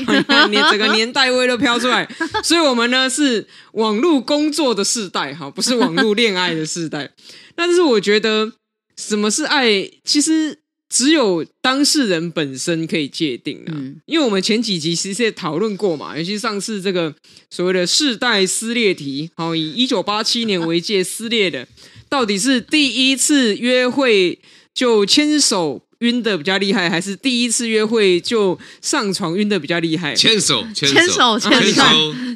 [0.49, 2.07] 你整个年代味都飘出来，
[2.43, 5.35] 所以我们呢是网络工作的世代。
[5.39, 7.13] 好，不是网络恋爱的时代，
[7.56, 8.52] 但是我觉得
[8.97, 13.71] 什么是爱，其实只有当事人本身可以界定啊。
[13.73, 17.15] 嗯、因为我们前几集其实也讨论过嘛，尤其上次这个
[17.49, 21.65] 所谓的世代撕裂题，好，以一九八七年为界撕裂的，
[22.10, 24.39] 到底是第一次约会
[24.73, 25.82] 就牵手。
[25.99, 30.15] 晕的比较厉害，还是第一次约会就上床晕的比较厉害？
[30.15, 31.83] 牵手，牵手，牵手，牵手，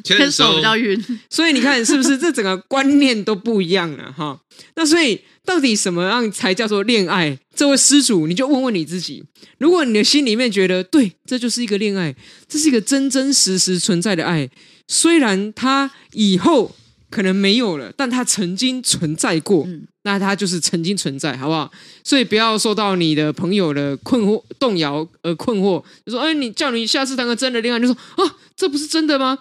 [0.04, 1.02] 牵手比较晕。
[1.30, 4.12] 所以你看，是不是这整个观念都不一样了？
[4.12, 4.38] 哈，
[4.76, 7.38] 那所以到底什么样才叫做恋爱？
[7.54, 9.24] 这位施主，你就问问你自己。
[9.58, 12.14] 如果你的心里面觉得对，这就是一个恋爱，
[12.48, 14.50] 这是一个真真实实存在的爱，
[14.86, 16.74] 虽然他以后。
[17.14, 21.70] 可能没有了，但它曾经存在过，嗯、那它就是曾经存在，好不好？
[22.02, 29.38] 所以不要受到你的朋友的困惑、动摇而困惑，就说：“哎，你叫你下次谈个真的恋爱，就说啊，这不是真的吗？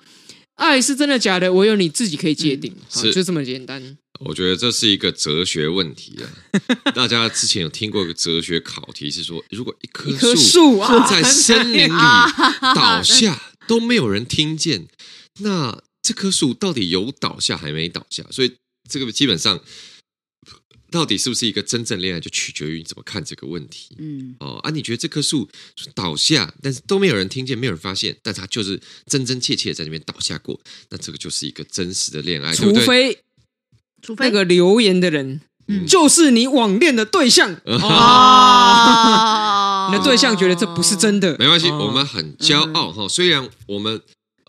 [0.53, 1.51] 爱是真的假的？
[1.51, 6.29] 唯有你自己可以界定，嗯、好，就这么简单。”我觉得这是一个哲学问题啊！
[6.93, 12.01] 大家之前有听过一个哲学考题，是说如果一棵树在森林里
[12.75, 14.85] 倒下都没有人听见，
[15.39, 15.81] 那。
[16.03, 18.23] 这棵树到底有倒下还没倒下？
[18.29, 18.53] 所以
[18.89, 19.59] 这个基本上
[20.91, 23.95] 到底是不是一个真正恋爱，就取决于你怎么看这个问题。
[23.97, 25.49] 嗯，哦啊，你觉得这棵树
[25.95, 32.53] 倒下，但是都没有人听见，没有人发现，但它就是真真切切在那边倒下过，那这个就是一个真实的恋爱。
[32.53, 33.23] 除非，
[34.01, 37.79] 除非那个留言的人，嗯，就是你网恋的对象哦，
[39.89, 43.07] 你的对象觉得这不是真的，没关系，我们很骄傲哈。
[43.07, 44.01] 虽然我们。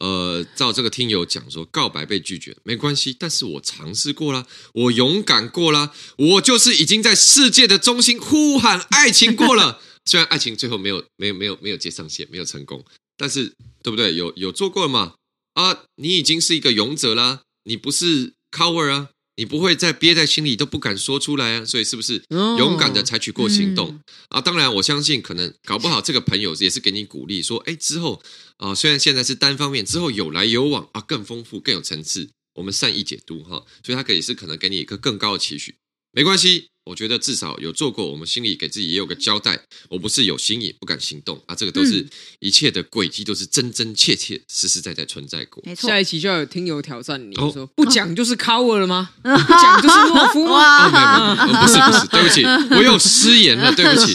[0.04, 9.80] 呃，照这个听友讲说，告白被拒绝没关系，但是我尝试过了，我勇敢过了，我就是已经在世界的中心呼喊爱情过了。
[10.04, 12.84] 虽然爱情最后没有、没有、没有、没有接上线，没有成功，
[13.16, 14.14] 但是对不对？
[14.14, 15.14] 有有做过了嘛？
[15.54, 19.08] 啊，你已经是一个勇者啦，你不是 coward 啊。
[19.36, 24.40] 你不会再憋在心里都不敢说出来啊，所以是不是勇敢的采取过行动、哦嗯、啊？
[24.40, 28.22] 当然，我相信可能搞不好这个朋友也是给你鼓励，说，哎，之后
[28.58, 35.74] 啊，虽然现在是单方面，之后有来有往啊，更丰富、更有层次，我们善意解读哈，所以他可以是可能给你一个更高的期许，
[36.12, 36.68] 没关系。
[36.84, 39.58] 我觉得至少有做过，我们心里给自己也有个交代。
[39.88, 42.06] 我不是有心也不敢行动啊，这个都是
[42.40, 45.62] 一切的轨迹，都是真真切切、实实在在存在过。
[45.66, 49.10] 没错，下一期就要有听友挑战你说，不讲就是 cover 了吗？
[49.22, 50.90] 不讲就是懦夫吗？
[50.90, 52.44] 没有没有，不是不是，对不起，
[52.74, 54.14] 我有失言了，对不起。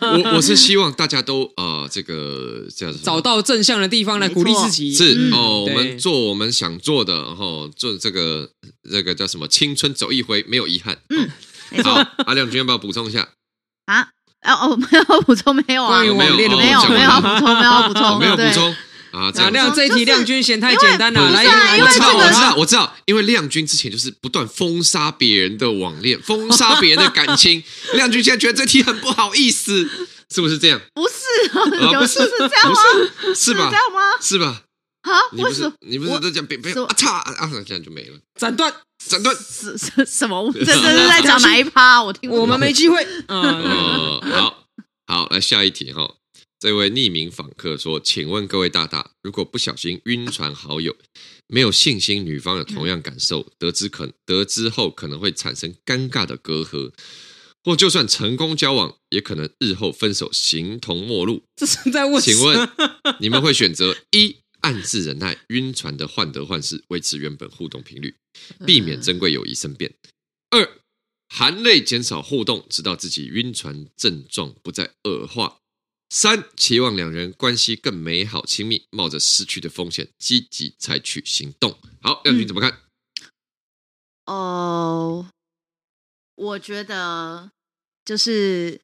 [0.00, 4.94] 我我是希望大家都啊，这个这样找到正向的地方来鼓励自己。
[4.94, 8.50] 是哦，我们做我们想做的，然后做这个
[8.90, 9.46] 这个叫什么？
[9.46, 10.98] 青春走一回，没有遗憾。
[11.10, 11.28] 嗯。
[11.82, 11.94] 好，
[12.26, 13.28] 阿亮君要不要补充一下？
[13.86, 14.08] 啊，
[14.42, 17.10] 哦哦，没有补充，没有啊，没有，没有，没有补充，没有
[17.88, 18.76] 补充，没有补充
[19.12, 19.30] 啊。
[19.32, 21.30] 这样亮这一题，亮君嫌太简单了。
[21.30, 21.44] 来，
[21.78, 27.62] 我知道，我知道，我知道，因为亮君之前就是不断封杀别人的网恋，封杀别人的感情。
[27.94, 29.88] 亮君现在觉得这题很不好意思，
[30.30, 30.80] 是不是这样？
[30.94, 32.80] 不是啊，有事是这样吗？
[33.34, 33.68] 是吧？
[33.70, 34.00] 这样吗？
[34.20, 34.62] 是吧？
[35.10, 38.72] 啊，你不是你不是都讲别别啊嚓啊，这样就没了，斩断。
[38.98, 40.50] 斩断什什什么？
[40.52, 42.02] 这这是在讲哪一趴？
[42.02, 43.06] 我听我们没机会。
[43.28, 44.66] 嗯，好
[45.06, 46.16] 好来下一题哈。
[46.58, 50.96] 这位匿名访客说：“请问各位大大，如果不小心晕船好友，
[51.46, 56.90] 没有信心女方有同样感受，得知可得知后可能会产生尴尬的隔阂，
[57.62, 61.44] 或就算成功交往，也可能日后分手，形同陌路。
[61.54, 62.20] 这是在问？
[62.20, 62.68] 请问
[63.20, 68.16] 你们会选择一暗自忍耐，晕船的患得患失，维持原本互动频率？”
[68.66, 69.94] 避免珍贵友谊生变。
[70.50, 70.78] 二，
[71.28, 75.58] 含泪减少互动，直到自己晕船症状不再恶化。
[76.10, 81.78] 三，期望两人关系更美好亲密，冒着失去的风险，积极采取行动。
[82.00, 82.80] 好，亮君怎么看？
[84.26, 85.30] 哦、
[86.34, 87.50] 我觉得
[88.04, 88.80] 就是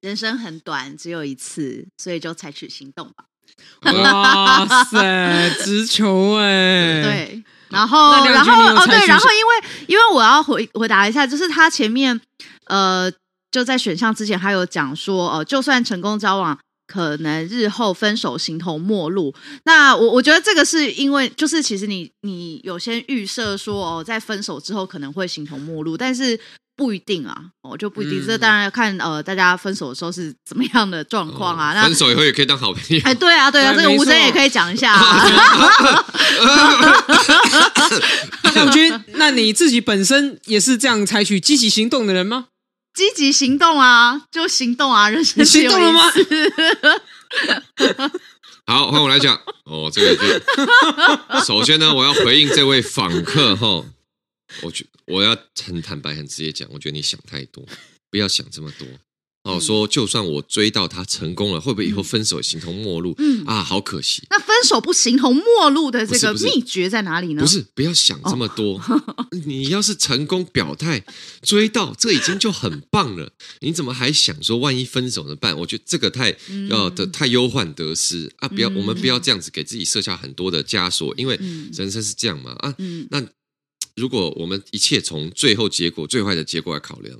[0.00, 3.26] 人生很短，只有一次，所以就采取行动吧。
[3.84, 7.02] 哇塞，直球哎！
[7.02, 7.44] 对。
[7.70, 12.20] 然后，然后哦，对，然后因为因为我要回回答一下，就是他前面
[12.66, 13.10] 呃
[13.50, 19.34] 就在选项之前，他有讲说，哦、呃，就算成功交往，可能日后分手形同陌路。
[19.64, 26.38] 那我我觉得这个是因为，就是其实你你有先预设说哦，在分手之后可能会形同陌路，但是。
[26.76, 28.20] 不一定啊，我就不一定。
[28.20, 31.70] 嗯、这当然要看呃，大家分手的时候是怎么样的状况啊。
[31.70, 33.00] 哦、那分手以后也可以当好朋友。
[33.04, 36.04] 哎，对啊，对啊，对这个吴峥也可以讲一下、啊。
[38.54, 42.46] 亮君，那你自己本身也是这样采取积极行动的人吗？
[42.94, 46.00] 积极行动啊，就行动啊，人生行动了吗？
[48.66, 49.38] 好，换我来讲。
[49.64, 50.24] 哦，这个就
[51.44, 53.84] 首先呢，我要回应这位访客哈。
[54.62, 57.66] 我觉我要很坦白、很直接讲，我觉得你想太多，
[58.10, 58.86] 不要想这么多。
[59.44, 63.14] 哦，说就算我追到他成功了，会不会以后分手形同陌路？
[63.18, 64.22] 嗯啊，好可惜。
[64.30, 67.42] 那分手不形同陌路的这个秘诀在哪里呢？
[67.42, 68.78] 不是，不要想这么多。
[68.78, 71.04] 哦、 你要是成功表态
[71.42, 73.34] 追到，这已经就很棒了。
[73.60, 75.54] 你怎么还想说万一分手怎么办？
[75.58, 76.34] 我觉得这个太
[76.70, 78.48] 要的、嗯、太忧患得失啊！
[78.48, 81.38] 不要，我们不要这样子给自己设下很多的枷锁，因为
[81.74, 82.74] 人生是这样嘛啊。
[83.10, 83.22] 那。
[83.96, 87.18] 如果我们一切从最后结果最坏的结果来考量，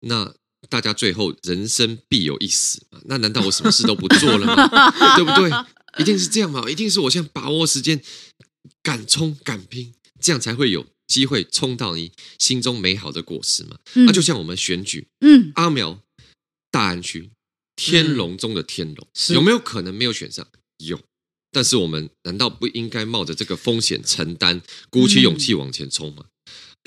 [0.00, 0.34] 那
[0.68, 3.00] 大家最后人生必有一死嘛？
[3.06, 4.90] 那难道我什么事都不做了吗？
[5.16, 5.50] 对不对？
[5.98, 6.68] 一定是这样嘛？
[6.70, 8.00] 一定是我现在把握时间，
[8.82, 13.78] 敢冲敢拼，这样才会有机会冲到你心中美好的果实嘛？
[13.94, 16.00] 那、嗯啊、就像我们选举，嗯，阿苗
[16.70, 17.30] 大安区
[17.76, 20.46] 天龙中的天龙，嗯、有没有可能没有选上？
[20.78, 20.98] 有。
[21.54, 26.24] 但是我们难道不应该冒着这个风险承担，鼓起勇气往前冲吗？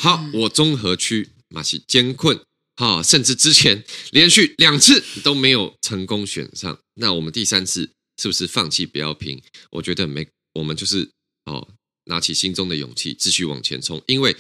[0.03, 2.37] 好，我综合区马戏艰困，
[2.75, 7.89] 哈，甚至之前连续两次都没有成功选上，那我们第三次
[8.21, 9.41] 是不是放弃不要拼？
[9.71, 11.09] 我觉得没，我们就是
[11.45, 11.65] 哦，
[12.05, 14.35] 拿起心中的勇气继续往前冲，因为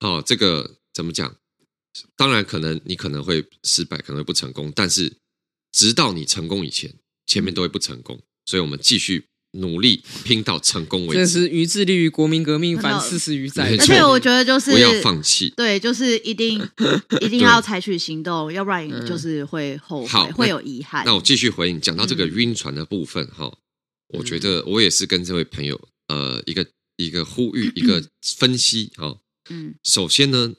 [0.00, 1.36] 哦，这个怎么讲？
[2.16, 5.12] 当然可能你可能会失败，可能会不成功，但是
[5.72, 6.94] 直到你成功以前，
[7.26, 9.26] 前面都会不成功，所以我们继续。
[9.56, 13.68] 努力拼到成功为止，这是于致力于国民革命，反四十余载。
[13.70, 16.66] 而且我觉得就是不要放弃，对，就是一定
[17.20, 21.04] 一定要采取行动，要不然就是会后悔，好会有遗憾。
[21.04, 26.66] 那我继续回应，讲到这个晕船的部分哈，嗯、我觉得我也是跟这位朋友呃一个
[26.96, 29.18] 一个呼吁一个分析哈。
[29.48, 30.54] 嗯，首先呢，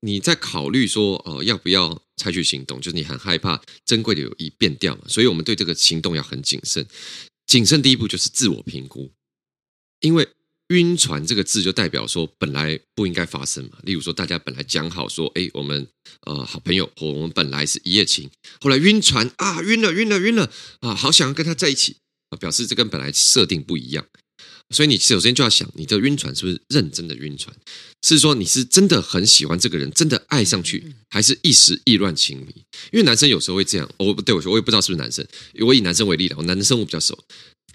[0.00, 6.86] 你在考虑说呃要不要采取行动，就是你很害怕珍贵的友谊变掉嘛，所以我们对这个行动要很谨慎。
[7.46, 9.12] 谨慎第一步就是自我评估，
[10.00, 10.28] 因为
[10.68, 13.78] 晕船这个字就代表说本来不应该发生嘛。
[13.84, 15.86] 例如说，大家本来讲好说，哎，我们
[16.22, 18.28] 呃好朋友或我们本来是一夜情，
[18.60, 21.98] 后来晕船啊，晕了晕了晕了啊，好想要跟他在一起
[22.30, 24.04] 啊，表示这跟本来设定不一样。
[24.74, 27.54] 所以你首先就要想，你的晕船是不是认真的晕船？
[28.02, 32.46] 是说你是真的很喜欢这个人，真的爱上去，还是一时意乱情迷？
[32.92, 35.26] 因为男生有时候会这样，我不对我说，我也不知道是不是男生。
[35.60, 37.16] 我以男生为例了，我男生我比较熟，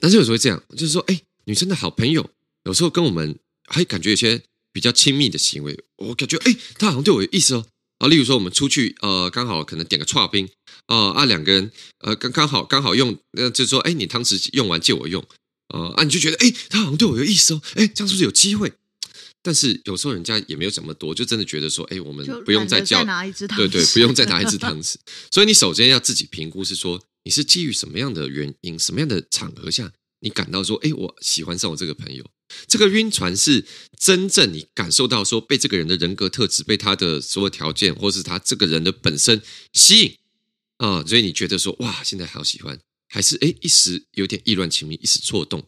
[0.02, 2.30] 男生有时候会这样，就是说，哎，女生的好朋友
[2.66, 4.42] 有时候跟我们还感觉有些
[4.74, 7.66] 比较亲密的行为，我感觉哎，他好像对我有意思哦。
[8.00, 10.50] 啊，例如说我们出去，呃，刚好可能点个串冰，
[10.88, 15.24] 啊啊，两个人，呃，刚刚好刚好用，呃，就是说，哎，你汤匙用完借我用。
[15.72, 18.72] 呃啊，你就觉得哎，他好像对我有意思哦，哎，这样是不是有机会？
[19.44, 24.96] 但是有时候人家也没有这么多，就真的觉得说，哎，我们不用再叫，再拿一只汤匙，对对，不用再 拿一只汤匙。
[25.32, 32.24] 所以你首先要自己评估，是说你是基于什么样的原因、什么样的场合下，你感到说，哎，我喜欢上我这个朋友。
[32.68, 33.66] 这个晕船是
[33.98, 39.42] 真正你感受到说，被这个人的人格特质、被他的所有条件，或是他这个人的本身
[39.74, 40.18] 吸引
[40.78, 42.78] 啊、呃，所以你觉得说，哇，现在好喜欢。
[43.14, 45.62] 还是哎，一时有点意乱情迷，一时错动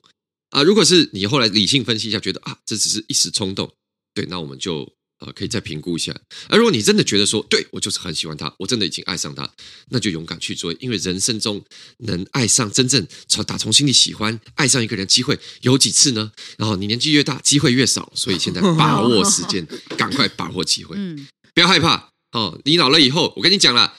[0.51, 0.63] 啊！
[0.63, 3.69] 如果是你后来理性分析一下，觉得啊，这只是一时冲动，
[4.13, 6.17] 对，那我们就呃可以再评估一下。
[6.47, 9.53] 而如果你真的觉得说，对，我就是很喜欢他，我真的已经爱上他，
[9.89, 11.62] 那就勇敢去追，因为人生中
[11.97, 16.32] 能爱上真正从打从心里喜欢爱上一个人机会有几次呢？
[16.58, 22.58] 然后你年纪越大，机会越少，所以现在把握时间，赶快把握机会，嗯，不要害怕哦。
[22.63, 23.97] 你老了以后，我跟你讲了，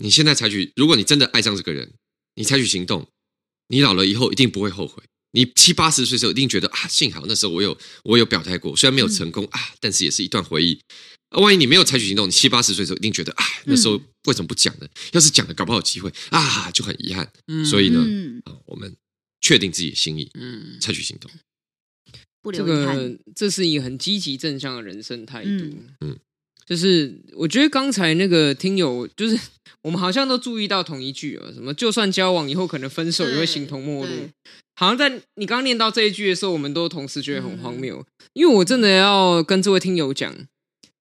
[0.00, 1.92] 你现在采取，如果你真的爱上这个人。
[2.34, 3.06] 你采取行动，
[3.68, 5.02] 你老了以后一定不会后悔。
[5.34, 10.78] 你七八十岁的时候一定觉得啊，幸好那时候我有我有表态过，虽然没有成功啊，但是也是一段回忆。
[11.30, 14.86] 啊，万一你没有采取行动，你七八十岁的时候一定觉得啊，那时候为什么不讲呢？
[15.12, 17.32] 要是讲了，搞不好有机会啊，就很遗憾。
[17.64, 18.00] 所以呢，
[18.44, 18.94] 啊，我们
[19.40, 21.30] 确定自己的心意，嗯，采取行动，
[22.42, 22.94] 不留遗憾。
[22.94, 25.50] 这个这是一个很积极正向的人生态度。
[26.00, 26.18] 嗯。
[26.66, 29.38] 就是我觉得刚才那个听友，就是
[29.82, 34.12] 我们好像都注意到同一句啊，什么就算交往以后可能分手也会形同陌路。
[34.74, 38.04] 好像在你刚念到这一句的时候，我们都同时觉得很荒谬。
[38.32, 40.34] 因为我真的要跟这位听友讲，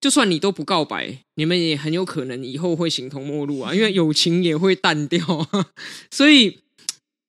[0.02, 5.48] 就算你都不告白，你们也很有可能以后会形同陌路啊，因为友情也会淡掉。
[6.12, 6.60] 所以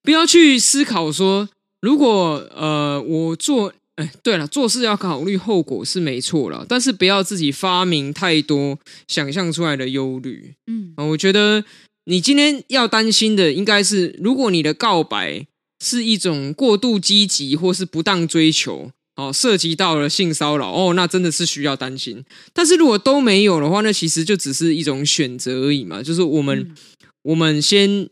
[0.03, 1.49] 不要去思考说，
[1.81, 8.79] 如果呃我做，哎，对了，做事要考虑后果是没错了，但是不要自己发明太多
[9.09, 10.55] 想象出来的忧虑。
[10.67, 11.65] 嗯，我觉得
[12.07, 15.47] 你今天要担心的应该是，如果你的告白
[15.85, 18.91] 是一种过度积极或是不当追求。
[19.15, 22.25] 哦，涉及到了性骚扰哦，那真的是需要担心。
[22.55, 26.03] 但是如果都没有的话，那其实就只是一种选择而已嘛。
[26.03, 26.75] 就是我们，嗯、
[27.21, 28.09] 我们先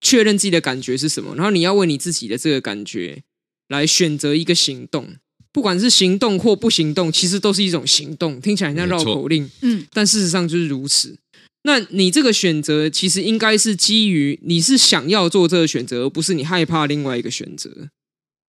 [0.00, 3.24] 确认自己的感觉是什么，然后你要为你自己的这个感觉
[3.72, 5.16] 来选择一个行动，
[5.50, 8.40] 不管是行动或不行动，其实都是一种行动。
[8.40, 11.18] 听起来很像绕口令，嗯，但事实上就是如此。
[11.64, 17.88] 那你这个选择其实应该是基于你是想要做这个选择，而不是你害怕另外一个选择。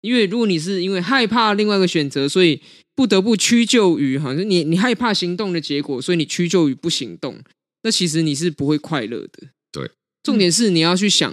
[0.00, 2.60] 因为如果你是因为害怕另外一个选择，所以
[2.96, 7.38] 不得不屈就于好像你你害怕行动的结果，所以你屈就于不行动，
[7.84, 9.48] 那其实你是不会快乐的。
[9.70, 9.90] 对，
[10.22, 11.32] 重点是你要去想，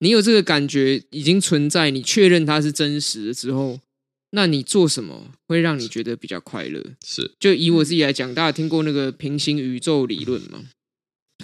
[0.00, 3.80] 你有这个感觉已经存在，你确认它是真实的之后，
[4.30, 6.84] 那你做什么会让你觉得比较快乐？
[7.04, 10.64] 是，就以我自己来讲，大家听过那个平行宇宙理论吗？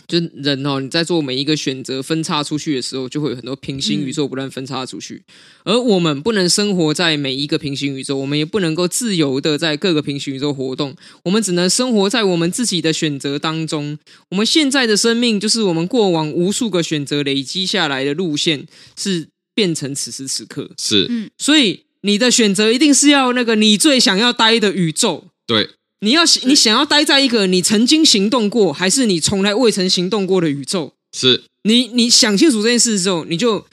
[0.06, 5.22] 就人哦，你在做每一个选择分叉出去的时候，就会有很多平行宇宙不断分叉出去。
[5.62, 10.94] 而我们不能生活在每一个平行宇宙，我们也不能够自由的在各个平行宇宙活动。
[11.22, 13.96] 我们只能生活在我们自己的选择当中。
[14.30, 18.66] 我们现在的生命，就是我们过往无数个选择累积下来的路线，
[18.98, 20.70] 是变成此时此刻。
[20.76, 25.28] 是，嗯，所以你的选择一定是要那个你最想要待的宇宙。
[25.46, 25.70] 对。
[26.04, 30.92] 你要你想要待在一个你曾经行动过，还是你从来未曾行动过的宇宙？
[31.12, 33.66] 是你你想清楚这件事之后，你就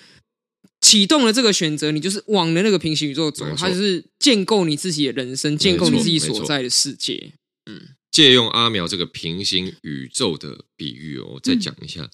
[0.80, 7.34] 启动了这个选择，你就是往的那个平行宇宙走，它就是建构你自己的人生，建构你自己所在的世界。
[7.70, 12.10] 嗯，借用阿苗这个平行宇宙的比喻哦，我再讲一下，嗯、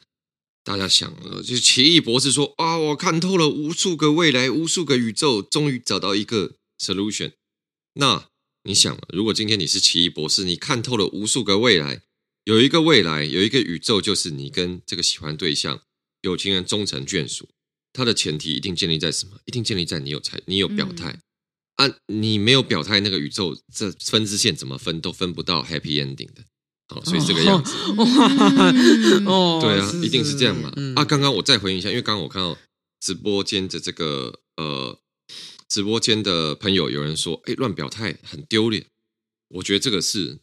[0.63, 7.33] 大家想了，就是奇异博士说啊，我看透了无数个未来，无数个宇宙，终于找到一个 solution。
[7.93, 8.27] 那
[8.67, 12.01] 你想，如果今天你是奇异博士，你看透了无数个未来，
[12.43, 15.79] 有一个未来，有一个宇宙，就是你跟这个喜欢对象
[16.21, 17.47] 有情人终成眷属。
[17.93, 19.39] 它的前提一定建立在什么？
[19.45, 21.17] 一定建立在你有才，你有表态。
[21.77, 26.43] 嗯、啊，你没有表态，那个宇宙这分支线怎么分都分不到 happy ending 的。
[26.89, 27.71] 好，所以这个样子。
[29.25, 30.73] 哦，对啊，一定是这样嘛。
[30.75, 32.57] 嗯、啊，刚刚我再回应一下，因为刚刚我看到
[32.99, 34.99] 直播间的这个呃。
[35.69, 38.85] 直播间的朋友有人说：“哎，乱表态很丢脸。”
[39.49, 40.39] 我觉得这个是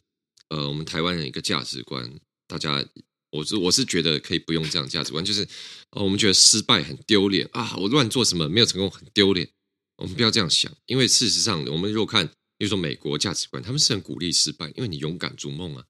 [0.49, 2.19] 呃，我们台湾人一个价值观。
[2.47, 2.85] 大家，
[3.31, 5.47] 我是我是觉得可以不用这样价值观，就是
[5.91, 9.49] 呃，我们觉得失败很丢脸啊，我乱做什么没有成功很丢脸。
[9.97, 15.83] 我们不要这样想，因为事实上，我们如果看，比如说美国价值观，他们是很鼓励失败，因为你勇敢逐梦啊。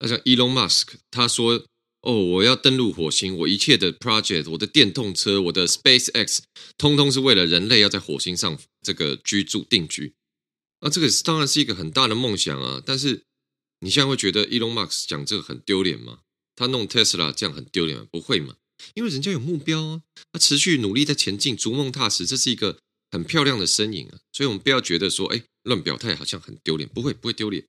[0.00, 1.64] 那像 Elon Musk，他说。
[2.02, 6.38] 哦，我要登陆火星，我一切的 project，我的电动车，我的 SpaceX，
[6.78, 10.14] 通通是为了人类要在火星上这个居住定居。
[10.80, 12.82] 那这个当然是一个很大的梦想啊！
[12.84, 13.22] 但是
[13.80, 16.20] 你现在会觉得 Elon Musk 讲这个很丢脸吗？
[16.54, 18.06] 他弄 Tesla 这样很丢脸吗？
[18.10, 18.56] 不会嘛？
[18.94, 20.02] 因为人家有目标啊，
[20.32, 22.78] 他持续努力在前进，逐梦踏实，这是一个
[23.10, 24.18] 很漂亮的身影啊！
[24.32, 27.64] 所以我们不要觉得说，哎，乱表态好像很丢脸，不会，不会丢脸。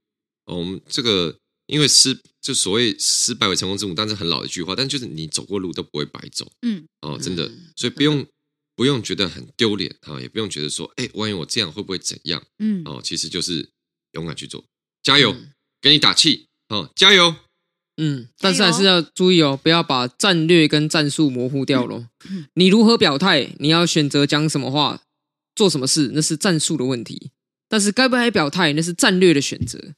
[0.46, 1.38] 哦，我们这个。
[1.72, 8.26] 因为失就所谓失败为成功之母，但是很老的一句话，但就是你走过路都不会白走，嗯，哦，真的，所以不用
[8.80, 12.42] 不用觉得很丢脸啊，也不用觉得说，哎，万一我这样会不会怎样？
[12.60, 13.70] 嗯，哦，其实就是
[14.14, 14.64] 勇敢去做，
[15.04, 15.52] 加油，嗯、
[15.82, 17.36] 给你打气，哦，加油，
[17.98, 22.06] 嗯，但是还是要注意哦，不要把战略跟战术模糊掉喽。
[22.30, 25.02] 嗯、你如何表态，你要选择讲什么话，
[25.56, 27.32] 做什么事，那是战术的问题，
[27.68, 29.94] 但是该不该表态，那是战略的选择。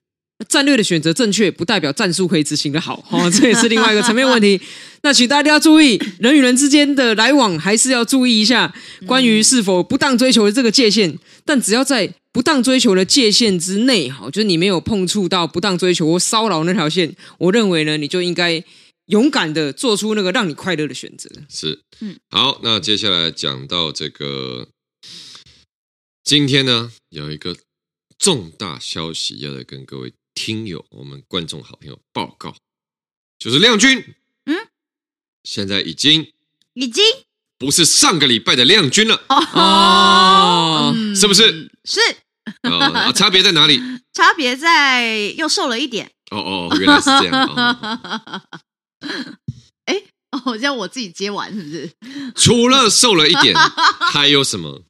[0.47, 4.59] 战略的选择正确，不代表战术可以执行的好， 哦，这也是另外一个层面问题。
[5.03, 8.71] 那请大家要注意，人与人之间的来往还是要注意一下，
[9.07, 11.17] 关于是否不当追求的这个界限。
[11.43, 18.63] 但只要在不当追求的界限之内，哈，就是你没有碰触到不当追求或骚扰那条线，我认为呢，你就应该
[19.07, 21.27] 勇敢的做出那个让你快乐的选择。
[21.49, 24.67] 是，嗯，好，那接下来讲到这个，
[26.23, 27.57] 今天呢有一个
[28.19, 30.13] 重大消息要来跟各位。
[30.33, 32.55] 听友，我们观众好朋友报告，
[33.37, 34.15] 就是亮君，
[34.45, 34.55] 嗯，
[35.43, 36.31] 现在已经
[36.73, 37.03] 已经
[37.57, 41.71] 不是上个礼拜的亮君了哦，是不是？
[41.83, 41.99] 是，
[42.63, 43.79] 哦，差别在哪里？
[44.13, 46.11] 差别在又瘦了一点。
[46.31, 47.47] 哦哦，原来是这样。
[49.85, 50.01] 哎，
[50.31, 51.91] 哦，让我自己接完是不是？
[52.35, 53.55] 除了瘦了一点，
[54.11, 54.83] 还有什么？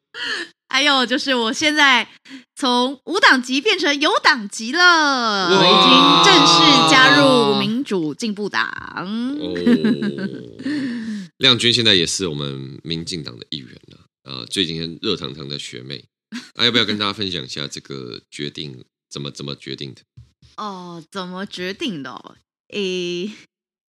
[0.72, 2.08] 还有就是，我现在
[2.56, 5.92] 从无党籍变成有党籍了，我已经
[6.24, 8.72] 正式加入民主进步党。
[11.40, 16.06] 亮君现在也是我们民进党的议员了，呃，最近热腾腾的学妹，
[16.56, 20.02] 啊，要不要跟大家分享一下这个决定怎么怎么决定的？
[20.56, 22.12] 哦，怎么决定的？
[22.12, 22.36] 哦？
[22.70, 23.30] 诶，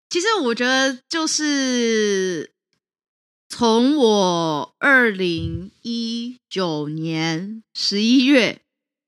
[0.09, 2.50] 其实我觉得就是
[3.53, 8.61] 从我二零一九年十一月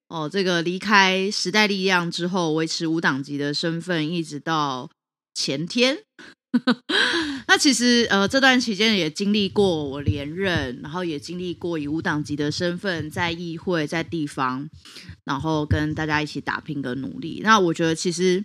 [0.09, 4.89] 哦，这个离开时代力量之后，维持无党籍的身份，一直到
[5.33, 5.99] 前天。
[7.47, 14.69] 那其实呃，这段期间也经历过我连任，然后也经历过以无党籍的身份在议会、在地方，
[15.23, 17.39] 然后跟大家一起打拼的努力。
[17.41, 18.43] 那我觉得其实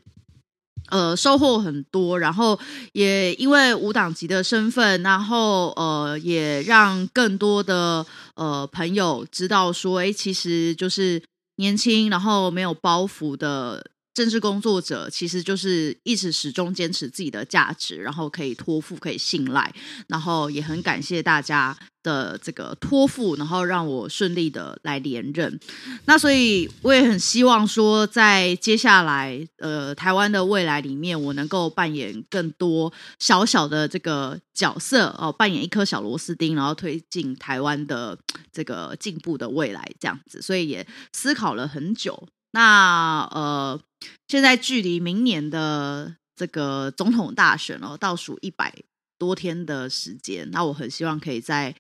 [0.91, 2.59] 呃收获很多，然后
[2.93, 11.23] 也因为无党籍的身份，然后呃也让更多的呃朋友知道说，哎，其实就是
[11.57, 13.85] 年轻，然后没有包袱的。
[14.19, 19.73] 政治工作者其实就是一直始终坚持自己的价值，然后可以托付、可以信赖，
[20.09, 25.61] 然后也很感谢大家的这个托付，然后让我顺利的来连任。
[26.07, 38.19] 那所以我也很希望说，在接下来呃台湾的未来里面，我能够扮演更多小小的这个角色哦，扮演一颗小螺丝钉，然后推进台湾的
[38.53, 40.43] 这个进步的未来这样子。
[40.43, 42.29] 所以也思考了很久。
[42.53, 43.81] 那呃，
[44.29, 48.75] 现在距离明年的这个总统大选哦，倒数一百
[49.19, 50.51] 多天的时间。
[50.51, 51.75] 那我很希望可以再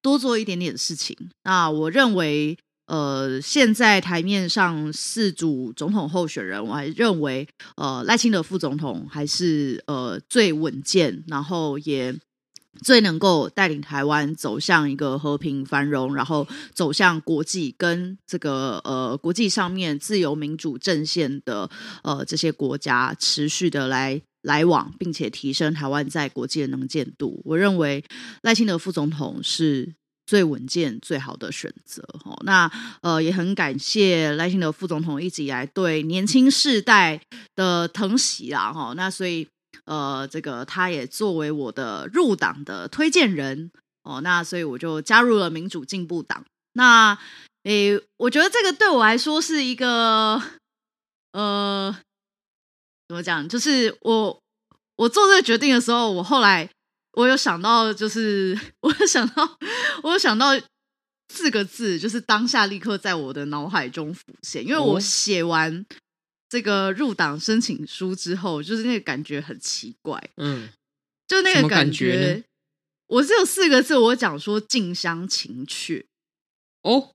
[0.00, 1.16] 多做一点点事情。
[1.42, 2.56] 那我认为，
[2.86, 7.46] 呃，现在台面上四组总统候选人，我还认为，
[7.76, 12.14] 呃，赖清德副总统还是呃最稳健，然后也。
[12.82, 21.70] 最能够带领台湾走向一个和平繁荣，然后走向国际跟这个呃国际上面自由民主阵线的
[22.02, 27.40] 呃这些国家持续的来来往，并且提升台湾在国际的能见度。
[27.44, 28.04] 我认为
[28.42, 29.94] 赖清德副总统是
[30.26, 32.02] 最稳健、最好的选择。
[32.24, 32.70] 哦，那
[33.02, 37.20] 呃也很感谢赖清德副总统一直以来对年轻世代
[37.54, 38.72] 的疼惜啦。
[38.72, 39.46] 哈，那所以。
[39.84, 43.70] 呃，这个他也作为我的入党的推荐人
[44.02, 46.44] 哦，那所以我就加入了民主进步党。
[46.72, 47.18] 那
[47.64, 50.42] 诶，我觉得这个对我来说是一个
[51.32, 51.96] 呃，
[53.08, 53.48] 怎么讲？
[53.48, 54.42] 就是我
[54.96, 56.68] 我做这个决定的时候，我后来
[57.12, 59.58] 我有想到，就是 我有想到，
[60.02, 60.48] 我有想到
[61.32, 65.84] 四个字，就是当下立刻在我的脑海中浮现，因为我写完。
[66.54, 70.68] 这个入党申请书之后，就是那个感觉很奇怪，嗯，
[71.26, 72.44] 就那个感觉，
[73.08, 76.06] 我只有四个字，我讲说近乡情怯。
[76.82, 77.10] 哦，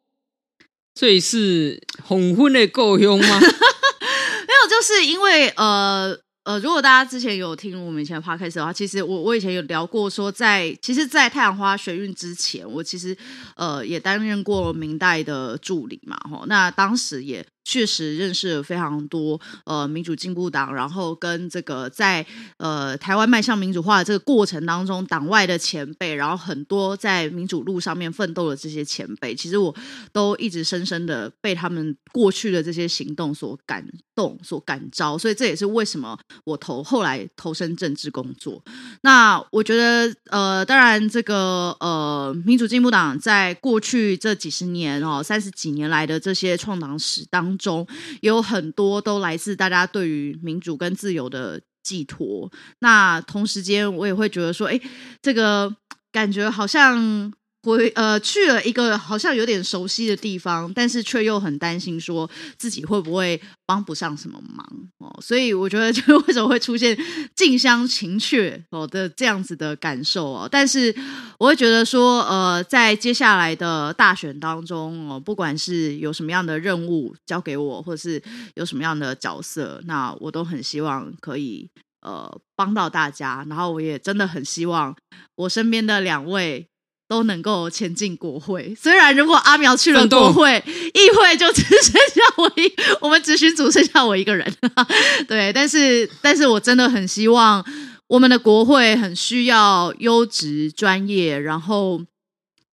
[0.93, 3.39] 这是红婚的够用吗？
[3.39, 6.19] 没有，就是因为呃。
[6.45, 13.15] 呃，如果大家之前有听我们以前的 podcast 的话，其实我我以前有聊过说在，在其实，在太阳花学运之前，我其实
[13.55, 22.25] 呃也担任过明代的助理嘛，吼，那当时也确实认识了非常多呃民主进步党，然后跟这个在
[22.57, 29.75] 呃台湾迈向民主化的这个过程当中，党外的前辈，然后很多在民主路上面奋斗的这些前辈，其实我
[30.11, 33.85] 都一直深深的被他们过去的这些行动所感
[34.15, 36.17] 动、所感召，所以这也是为什么。
[36.45, 38.63] 我投后来投身政治工作，
[39.01, 47.85] 那我觉得呃，当然这个呃，民主进步党在过去这几十年哦，三十几年来的这些创党史当中，
[48.21, 52.51] 有很多都来自大家对于民主跟自由的寄托。
[52.79, 54.81] 那同时间，我也会觉得说，哎，
[55.21, 55.75] 这个
[56.11, 57.31] 感觉好像。
[57.63, 64.65] 回呃去了一个好像有点熟悉的地方，但是却又很担心说自己会不会帮不上什么忙
[64.99, 66.97] 哦，所以我觉得就 为什么会出现
[67.35, 70.95] 近乡情怯哦的这样子的感受哦，但是
[71.37, 78.21] 我会觉得说呃在接下来的大选当中哦，不管是有什么样的任务交给我，或者是
[78.55, 81.69] 有什么样的角色，那我都很希望可以
[82.01, 84.95] 呃帮到大家，然后我也真的很希望
[85.35, 86.65] 我身边的两位。
[87.09, 88.73] 都能够前进国会。
[88.75, 94.53] 虽然如果阿苗去了国会，议会就只剩下我一， 我们咨询组剩下我一个人。
[95.27, 97.65] 对，但是，但是我真的很希望
[98.05, 101.99] 我们的国会很需要优质、专业，然后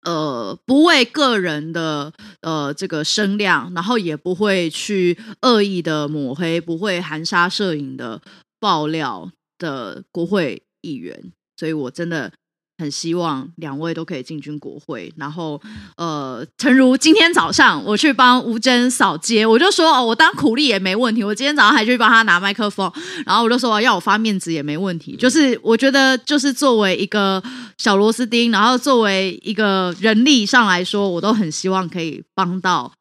[0.04, 2.12] 呃，不为个人的
[2.42, 8.20] 呃这个声量，然后也不会去恶意的抹黑，不会含沙射影的
[8.60, 11.32] 爆料的国会议员。
[11.56, 12.30] 所以我真的。
[12.78, 15.12] 很希望两位都可以进军国会。
[15.16, 15.60] 然后，
[15.96, 21.24] 呃，诚如今天早上我去帮吴峥扫街，我就说哦，我当苦力也没问题。
[21.24, 22.92] 我今天早上还去帮他拿麦克风，
[23.24, 25.16] 然后我就说要我发面子也没问题。
[25.16, 27.42] 就是我觉得，就是作为一个
[27.78, 32.92] 小螺丝钉，然后作为一个人力上来说，我都很希望可以帮到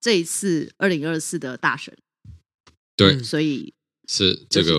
[0.00, 1.94] 这一次二零二四的大选。
[2.96, 3.72] 对，所以。
[4.08, 4.76] 是这个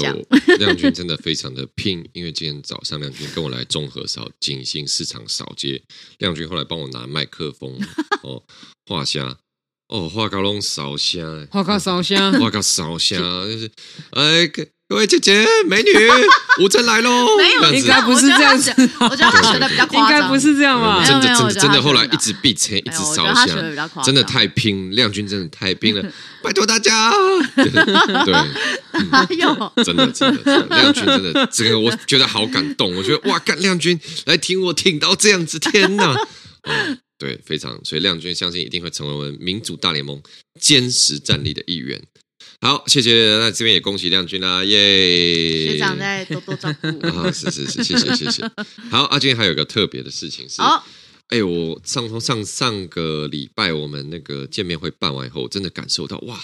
[0.59, 5.81] 亮君 真的非常的拼，因为今天早上亮君跟我来综合扫景兴市场扫街，
[6.19, 7.77] 亮君后来帮我拿麦克风
[8.23, 8.43] 哦
[8.85, 9.37] 画虾
[9.87, 13.71] 哦画高龙扫虾，画高扫虾，画高扫虾就是
[14.11, 14.49] 哎。
[14.93, 15.89] 各位姐姐、美女，
[16.61, 17.35] 吴真来喽！
[17.35, 18.71] 没有，应该不是这样子。
[18.99, 21.03] 我觉得他 学的比较夸张，应该不是这样吧？
[21.03, 23.47] 真的，真的，真的，后来一直闭嘴，一直烧香，
[24.05, 26.13] 真的太拼，亮君真的太拼了，
[26.43, 27.11] 拜托大家。
[27.55, 28.33] 对，
[29.09, 32.95] 哎呦，真的，真的，亮君真的，这个我觉得好感动。
[32.95, 36.15] 我觉得哇，干亮君来听我听到这样子，天哪！
[37.17, 40.21] 对，非常，所以亮君相信一定会成为我们民主大联盟
[40.59, 41.99] 坚实战力的一员。
[42.63, 43.11] 好，谢谢。
[43.39, 45.67] 那这边也恭喜亮君啦，耶！
[45.73, 46.87] 学长在多多照顾。
[47.05, 48.41] 啊，是是是，谢谢谢谢。
[48.89, 50.61] 好，啊，今天还有一个特别的事情是，
[51.27, 56.39] 哎、欸，我上从上上个礼拜我们那个见面会办完以后，我真的感受到哇，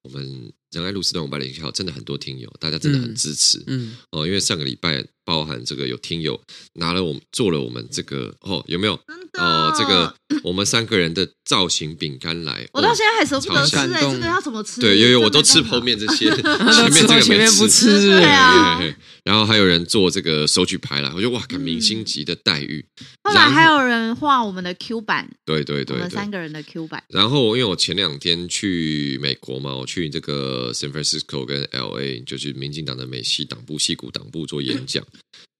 [0.00, 5.04] 我们仁爱路四段五百零一号真的很多听友，大家真的很支持，嗯，嗯哦，因为上个礼拜。
[5.28, 6.40] 包含这个有听友
[6.76, 8.94] 拿了我们做了我们这个哦，有没有
[9.38, 9.70] 哦？
[9.78, 14.80] 这个我们三个人的造型饼干来， 我到现在还舍不得吃哎，这个要怎么吃？
[14.80, 18.80] 对，有有我都吃后面这些， 前面这个前面不吃，对啊。
[19.22, 22.82] 然后还有人做这个手举牌啦，我觉得哇，看明星级的待遇。
[23.24, 27.04] 后来还有人画我们的 Q 版，对对对，我们三个人的 Q 版。
[27.10, 35.04] 然后因为我前两天去美国嘛，我去这个 San Francisco 跟 LA，就是民进党的美西党部、西谷党部做演讲。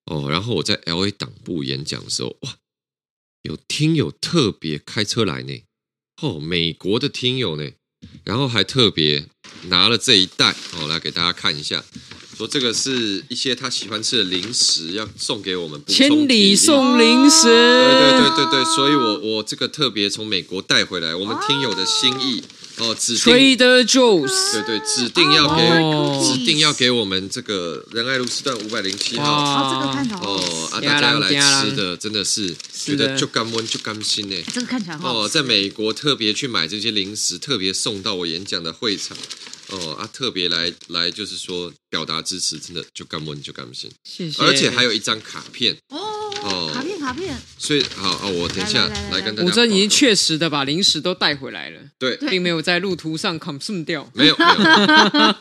[0.07, 2.57] 哦，然后我在 LA 党部演讲的时候，哇，
[3.43, 5.63] 有听友特别开车来呢，
[6.23, 7.71] 哦，美国的听友呢，
[8.25, 9.27] 然后还特别
[9.65, 11.85] 拿了这一袋哦，来给大家看一下，
[12.37, 22.41] 说这个是一些他喜欢吃的零食，要送给我们，千里送零食，对对对对对，所以我我这个特别从美国带回来，我们听友的心意。
[22.41, 22.45] 哦，
[22.99, 29.25] 指定 Trader Joe's，对对，指定要给，哦、指定要给我们这个仁爱路四段五百零七号。
[29.25, 34.37] 哦，这个看起来哦，啊，大家要来吃的真的是觉得就甘温就甘心呢。
[34.53, 35.23] 这个看起来好。
[35.23, 39.17] 哦，在美国特别去买这些零食，特别送到我演讲的会场。
[39.71, 43.91] 哦啊，特别来来就是说表达支持，真的就甘温就甘心。
[44.03, 44.43] 谢谢。
[44.43, 45.77] 而且还有一张卡片。
[45.89, 45.99] 哦。
[46.41, 49.49] 哦，卡片卡片，所以好啊，我等一下来跟大家。
[49.49, 54.51] 吴峥已经确实的把零食都带回来了，对，并没有在路途上 consume 掉，没有没有。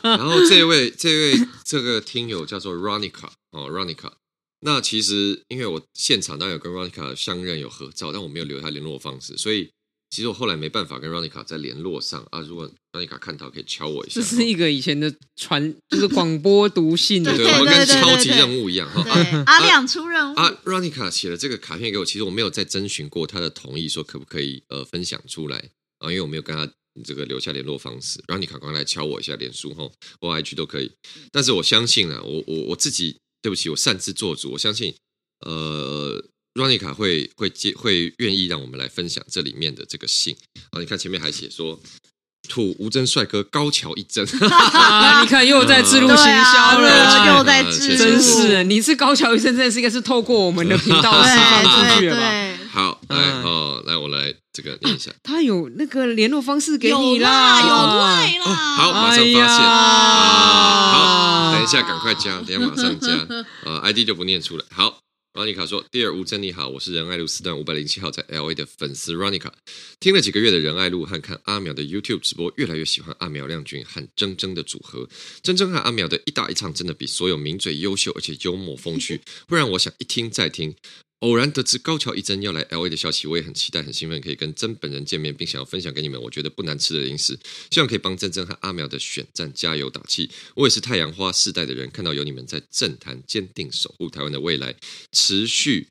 [0.02, 4.12] 然后这位这位这个听友叫做 Ronica 哦，Ronica。
[4.60, 9.70] 那其实因为我现场当然有跟 Ronica 相认有合照，但我没有留他联络方式，所以。
[10.10, 14.14] 其实我后来没办法跟 Ronica 再联络上啊，如果 Ronica 看到可以敲我一下。
[14.14, 19.02] 这是一个以前的传，就是广播读信的，对，我们跟超级任务一样哈。
[19.46, 25.58] 阿亮出任务啊，Ronica 写了这个卡片给我，其实我没有再征询过他的同意，说可不可以呃分享出来
[25.98, 26.66] 啊，因为我没有跟他
[27.04, 28.18] 这个留下联络方式。
[28.28, 29.90] Ronica 刚来敲我一下脸书哈，
[30.20, 30.90] 或 IG 都可以。
[31.30, 34.94] 但是我相信啊，我我我自己对不起，我擅自做主，我相信
[35.40, 36.24] 呃。
[36.58, 40.36] Ronica 会会接会愿意让我们来分享这里面的这个信。
[40.70, 40.80] 啊！
[40.80, 41.78] 你看前面还写说
[42.48, 44.26] “土吴真帅哥高桥一真”，
[45.22, 52.58] 你看又在自入行销了，啊、又在置入，真是你是高桥一真，真是应该是透过我们的频道释放出去了吧？
[52.70, 59.40] 好，来哦，来我来这个念一下，他有那个联络方式给你啦，有赖啦，好，马上发现。
[59.40, 63.12] 啊，好，等一下赶快加，等一下马上加。
[63.64, 64.98] 啊，ID 就不念出来，好。
[65.38, 69.52] Ronica 说：“Dear 吴珍你好，我是仁爱路四段五百零七号在 LA 的粉丝 Ronica，
[70.00, 75.08] 听了几个月的仁爱路和看阿苗的 YouTube 直播，越来越喜欢阿苗亮君和铮铮的组合。
[75.44, 80.74] 铮铮和阿苗的一打一唱，真的比所有名嘴优秀，而且幽默风趣，不然我想一听再听。”
[81.20, 86.20] 偶然得知高桥一真要来 LA 的消息，我也很期待、很兴奋，可以跟真本人见面，并想要分享给你们。
[86.22, 87.36] 我觉得不难吃的零食，
[87.70, 90.30] 希望可以帮铮铮和阿苗的选战加油打气。
[90.54, 94.76] 我也是太阳花世代的人，看到有你们在政坛坚定守护台湾的未来，
[95.10, 95.88] 持续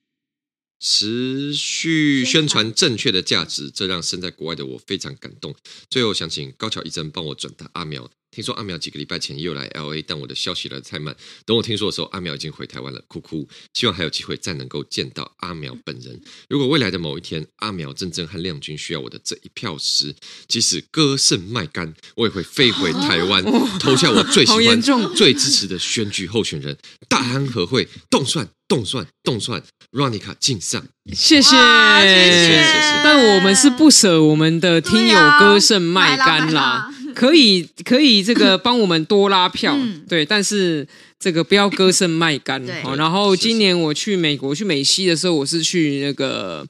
[0.79, 5.53] 持续宣传正确的价值，这让身在国外的我非常感动。
[5.89, 8.09] 最后想请高桥一真帮我转达阿苗。
[8.29, 11.15] 听说阿苗几个礼拜前又来 LA，但我的消息来得太慢。
[11.45, 13.47] 等我听说的时候，阿苗已经回台湾了，哭哭。
[13.73, 16.21] 希望还有机会再能够见到阿苗本人。
[16.49, 20.15] 如果未来的某一天，阿苗、铮铮和亮君需要我的这一票时，
[20.47, 23.43] 即使歌剩麦干，我也会飞回台湾，
[23.79, 24.81] 投下我最喜欢、
[25.15, 29.63] 最支持的选举候选人——大安和会冻蒜冻蒜冻蒜
[29.93, 33.01] ，Ronica 敬上，谢谢谢谢。
[33.03, 39.75] 但我们是不舍我们的听友歌圣麦干啦，可以可以这个帮我们多拉票，
[40.07, 40.87] 对，但是
[41.17, 42.63] 这个不要割肾卖肝。
[42.83, 46.67] 好，然后今年我去美国去美西的时候，我是去那个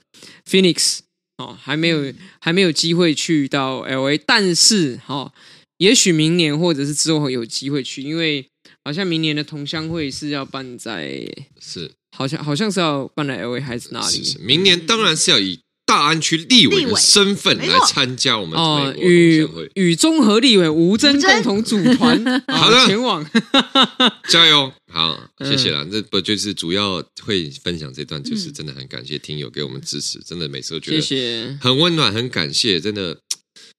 [0.50, 1.00] Phoenix，
[1.38, 5.34] 哦，还没有还没有机会去到 LA，但是哈，
[5.80, 8.48] 也许明年或者是之后有机会去，因为。
[8.86, 11.22] 好像明年的同乡会是要办在
[11.60, 14.24] 是，好像好像是要办在 L A 还是哪里？
[14.24, 23.26] 是是明年当然是要以大安区立委的身份来参加我们哦，与与综合立委吴征共同组团， 好的，前往。
[24.30, 25.88] 加油，好，谢谢啦。
[25.90, 33.18] 这不就是主要会分享这段，就是真的很感谢听友给我们支持，真的每次都觉得谢谢，很温暖，很感谢，真的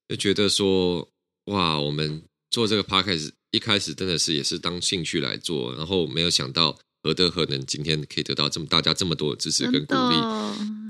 [0.09, 1.07] 就觉得说
[1.53, 3.29] 哇，我们做这个 Podcast。
[3.51, 10.17] 一开始真的是也是当兴趣来做，然后没有想到何德何能，今天可以得到这么大家这么多的支持跟鼓励，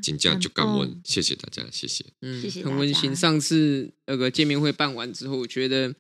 [0.03, 3.14] 金价就感恩，谢谢大家，谢谢，嗯，谢谢，很温馨。
[3.14, 5.94] 上次那个见面会办完之后，我觉得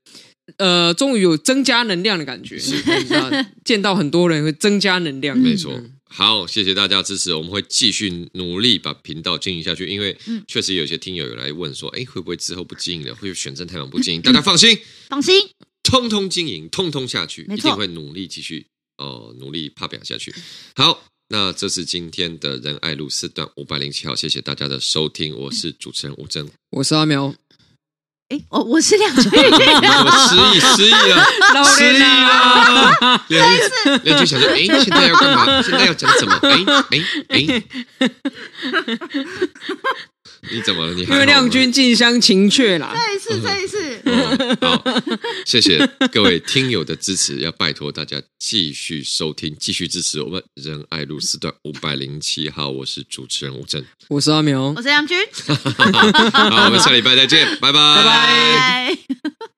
[0.56, 2.74] 呃，终于有增加能量的感觉， 是
[3.64, 5.80] 见到很多人会增加能量，没错。
[6.10, 13.14] 好，谢谢大家支持，我们会继续努力把频道经营下去，因为确实有些听友有来问说，哎，会不会之后不经营了？
[13.14, 14.22] 会选择太阳不经营？
[14.22, 14.78] 大家放心，
[15.10, 15.34] 放心。
[15.82, 20.34] 通通经营，通通下去，一定会努力继续哦，努力爬表下去。
[20.74, 27.34] 好，那这是今天的仁爱路四段五百零七号，谢谢大家的收听，我是主持人吴峥，我是阿苗，
[28.30, 31.22] 哎，我我是亮君，我失忆失忆了，
[31.66, 32.98] 失忆了，
[33.28, 33.60] 亮君
[34.04, 35.60] 亮君想说，哎，现在要干嘛？
[35.60, 36.32] 现在要讲什么？
[36.40, 37.62] 哎哎哎。
[40.50, 40.94] 你怎么了？
[40.94, 42.94] 你还因为亮君近乡情怯啦。
[42.94, 43.78] 再一次，再一次。
[44.60, 44.84] 好，
[45.44, 52.70] 谢谢各位听友的支持，要拜托大家继续收听，继续支持我们仁爱路四段五百零七号。
[52.70, 55.16] 我是主持人吴正，我是阿苗，我是亮君。
[56.32, 59.57] 好，我们下礼拜再见，拜拜，拜拜。